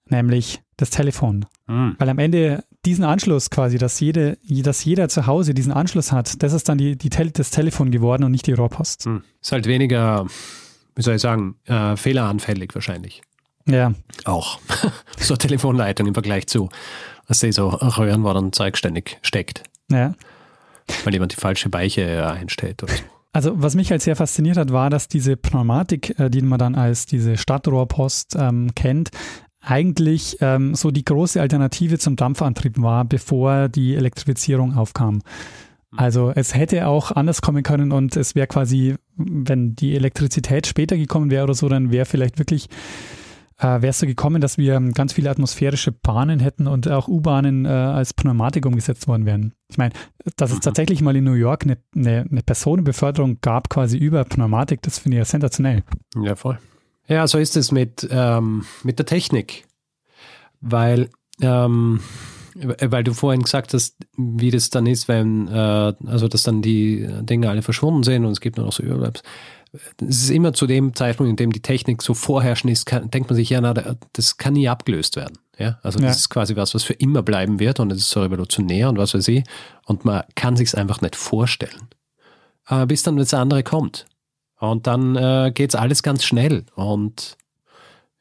[0.10, 1.46] Nämlich das Telefon.
[1.68, 1.96] Mhm.
[1.98, 6.42] Weil am Ende diesen Anschluss quasi, dass, jede, dass jeder zu Hause diesen Anschluss hat,
[6.42, 9.06] das ist dann die, die Tel das Telefon geworden und nicht die Rohrpost.
[9.06, 9.24] Mhm.
[9.42, 10.26] Ist halt weniger,
[10.96, 13.22] wie soll ich sagen, äh, fehleranfällig wahrscheinlich.
[13.68, 13.94] Ja,
[14.26, 14.60] Auch.
[15.18, 16.70] so eine Telefonleitung im Vergleich zu,
[17.28, 20.14] was sie so Röhren, wo dann Zeug ständig steckt, ja.
[21.04, 23.04] weil jemand die falsche Weiche äh, einstellt oder so.
[23.34, 26.76] Also was mich halt sehr fasziniert hat, war, dass diese Pneumatik, äh, die man dann
[26.76, 29.12] als diese Stadtrohrpost ähm, kennt,
[29.62, 35.22] eigentlich ähm, so die große Alternative zum Dampfantrieb war, bevor die Elektrifizierung aufkam.
[35.96, 40.96] Also es hätte auch anders kommen können und es wäre quasi, wenn die Elektrizität später
[40.96, 42.70] gekommen wäre oder so, dann wäre vielleicht wirklich,
[43.58, 47.66] äh, wäre es so gekommen, dass wir ganz viele atmosphärische Bahnen hätten und auch U-Bahnen
[47.66, 49.54] äh, als Pneumatik umgesetzt worden wären.
[49.70, 49.94] Ich meine,
[50.38, 54.82] dass es tatsächlich mal in New York eine, eine, eine Personenbeförderung gab, quasi über Pneumatik,
[54.84, 55.84] das finde ich ja sensationell.
[56.16, 56.58] Ja, voll.
[57.08, 59.66] Ja, so ist es mit, ähm, mit der Technik.
[60.62, 61.10] Weil,
[61.42, 62.00] ähm,
[62.56, 67.08] weil du vorhin gesagt hast, wie das dann ist, wenn, äh, also dass dann die
[67.22, 69.24] Dinge alle verschwunden sind und es gibt nur noch so Überbleibs.
[70.06, 73.30] Es ist immer zu dem Zeitpunkt, in dem die Technik so vorherrschend ist, kann, denkt
[73.30, 73.74] man sich, ja, na,
[74.14, 75.38] das kann nie abgelöst werden.
[75.58, 75.80] Ja?
[75.82, 76.12] Also das Ja.
[76.12, 79.14] ist quasi was, was für immer bleiben wird und es ist so revolutionär und was
[79.14, 79.46] weiß ich.
[79.86, 81.88] Und man kann sich einfach nicht vorstellen.
[82.68, 84.06] Äh, bis dann das andere kommt.
[84.60, 86.66] Und dann äh, geht es alles ganz schnell.
[86.76, 87.38] Und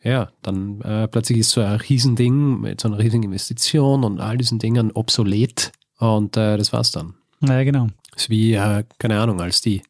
[0.03, 4.39] ja, dann äh, plötzlich ist so ein Riesending mit so einer riesigen Investition und all
[4.39, 5.73] diesen Dingen obsolet.
[5.99, 7.15] Und äh, das war's dann.
[7.41, 7.89] Naja, genau.
[8.13, 9.83] Das ist wie, äh, keine Ahnung, als die,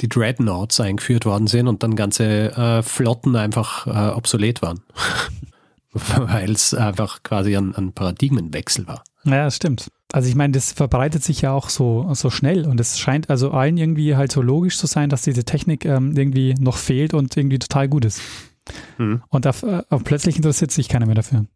[0.00, 4.80] die Dreadnoughts eingeführt worden sind und dann ganze äh, Flotten einfach äh, obsolet waren.
[5.92, 9.02] Weil es einfach quasi ein, ein Paradigmenwechsel war.
[9.24, 9.90] Ja, das stimmt.
[10.12, 13.50] Also ich meine, das verbreitet sich ja auch so, so schnell und es scheint also
[13.50, 17.36] allen irgendwie halt so logisch zu sein, dass diese Technik ähm, irgendwie noch fehlt und
[17.36, 18.20] irgendwie total gut ist.
[18.98, 19.22] Mhm.
[19.28, 21.46] Und da, äh, plötzlich interessiert sich keiner mehr dafür.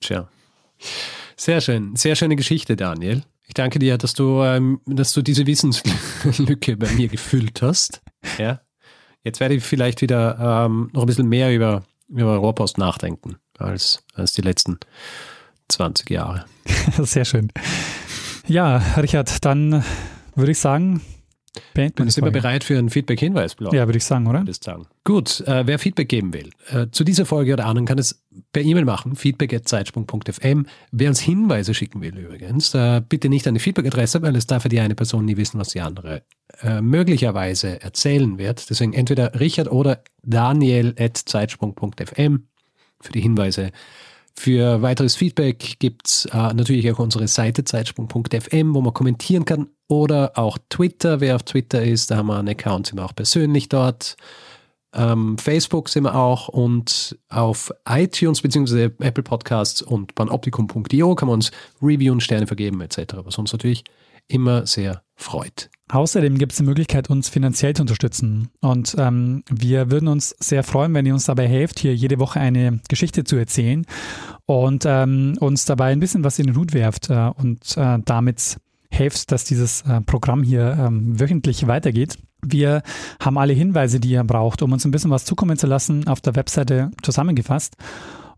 [0.00, 0.28] Tja.
[1.36, 1.96] Sehr schön.
[1.96, 3.22] Sehr schöne Geschichte, Daniel.
[3.46, 8.02] Ich danke dir, dass du, ähm, dass du diese Wissenslücke bei mir gefüllt hast.
[8.36, 8.60] Ja.
[9.22, 14.02] Jetzt werde ich vielleicht wieder ähm, noch ein bisschen mehr über, über Rohrpost nachdenken als,
[14.14, 14.78] als die letzten
[15.68, 16.44] 20 Jahre.
[17.02, 17.52] Sehr schön.
[18.46, 19.84] Ja, Richard, dann
[20.34, 21.00] würde ich sagen,
[21.74, 23.72] beenden Und die sind wir bereit für einen Feedback-Hinweis-Blog?
[23.72, 24.44] Ja, würde ich sagen, oder?
[24.44, 24.86] das sagen.
[25.04, 28.22] Gut, äh, wer Feedback geben will, äh, zu dieser Folge oder anderen kann es
[28.52, 30.66] per E-Mail machen, feedback.zeitsprung.fm.
[30.92, 34.64] Wer uns Hinweise schicken will übrigens, äh, bitte nicht an die Feedback-Adresse, weil es darf
[34.64, 36.22] ja die eine Person nie wissen, was die andere
[36.62, 38.70] äh, möglicherweise erzählen wird.
[38.70, 42.44] Deswegen entweder Richard oder daniel.zeitsprung.fm
[43.00, 43.70] für die Hinweise.
[44.38, 49.66] Für weiteres Feedback gibt es äh, natürlich auch unsere Seite zeitsprung.fm, wo man kommentieren kann.
[49.88, 51.18] Oder auch Twitter.
[51.18, 54.16] Wer auf Twitter ist, da haben wir einen Account, sind wir auch persönlich dort.
[54.94, 58.90] Ähm, Facebook sind wir auch und auf iTunes bzw.
[59.00, 61.50] Apple Podcasts und panoptikum.io kann man uns
[61.82, 63.82] Reviewen, Sterne vergeben etc., was uns natürlich
[64.28, 65.70] immer sehr freut.
[65.90, 68.50] Außerdem gibt es die Möglichkeit, uns finanziell zu unterstützen.
[68.60, 72.40] Und ähm, wir würden uns sehr freuen, wenn ihr uns dabei helft, hier jede Woche
[72.40, 73.86] eine Geschichte zu erzählen
[74.44, 78.58] und ähm, uns dabei ein bisschen was in den Hut werft äh, und äh, damit
[78.90, 82.18] helft, dass dieses äh, Programm hier ähm, wöchentlich weitergeht.
[82.46, 82.82] Wir
[83.20, 86.20] haben alle Hinweise, die ihr braucht, um uns ein bisschen was zukommen zu lassen, auf
[86.20, 87.76] der Webseite zusammengefasst.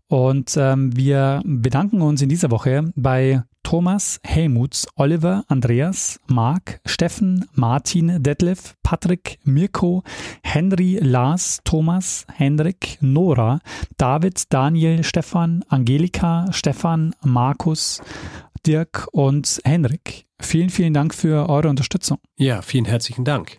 [0.07, 7.45] Und ähm, wir bedanken uns in dieser Woche bei Thomas, Helmuts, Oliver, Andreas, Marc, Steffen,
[7.53, 10.03] Martin, Detlef, Patrick, Mirko,
[10.43, 13.59] Henry, Lars, Thomas, Hendrik, Nora,
[13.97, 18.01] David, Daniel, Stefan, Angelika, Stefan, Markus,
[18.65, 20.25] Dirk und Henrik.
[20.39, 22.19] Vielen, vielen Dank für eure Unterstützung.
[22.37, 23.57] Ja, vielen herzlichen Dank.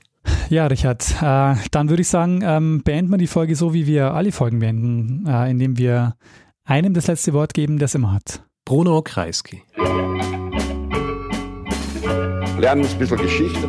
[0.50, 4.14] Ja, Richard, äh, dann würde ich sagen, ähm, beenden wir die Folge so, wie wir
[4.14, 6.14] alle Folgen beenden, äh, indem wir
[6.64, 8.44] einem das letzte Wort geben, der es immer hat.
[8.64, 9.62] Bruno Kreisky.
[12.58, 13.68] Lernen ein bisschen Geschichte.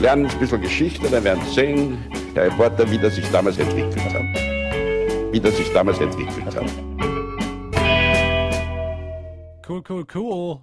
[0.00, 1.98] Lernen ein bisschen Geschichte, dann werden Sie sehen,
[2.34, 5.32] der Reporter, wie das sich damals entwickelt hat.
[5.32, 6.64] wie das sich damals entwickelt hat.
[9.68, 10.60] Cool, cool, cool.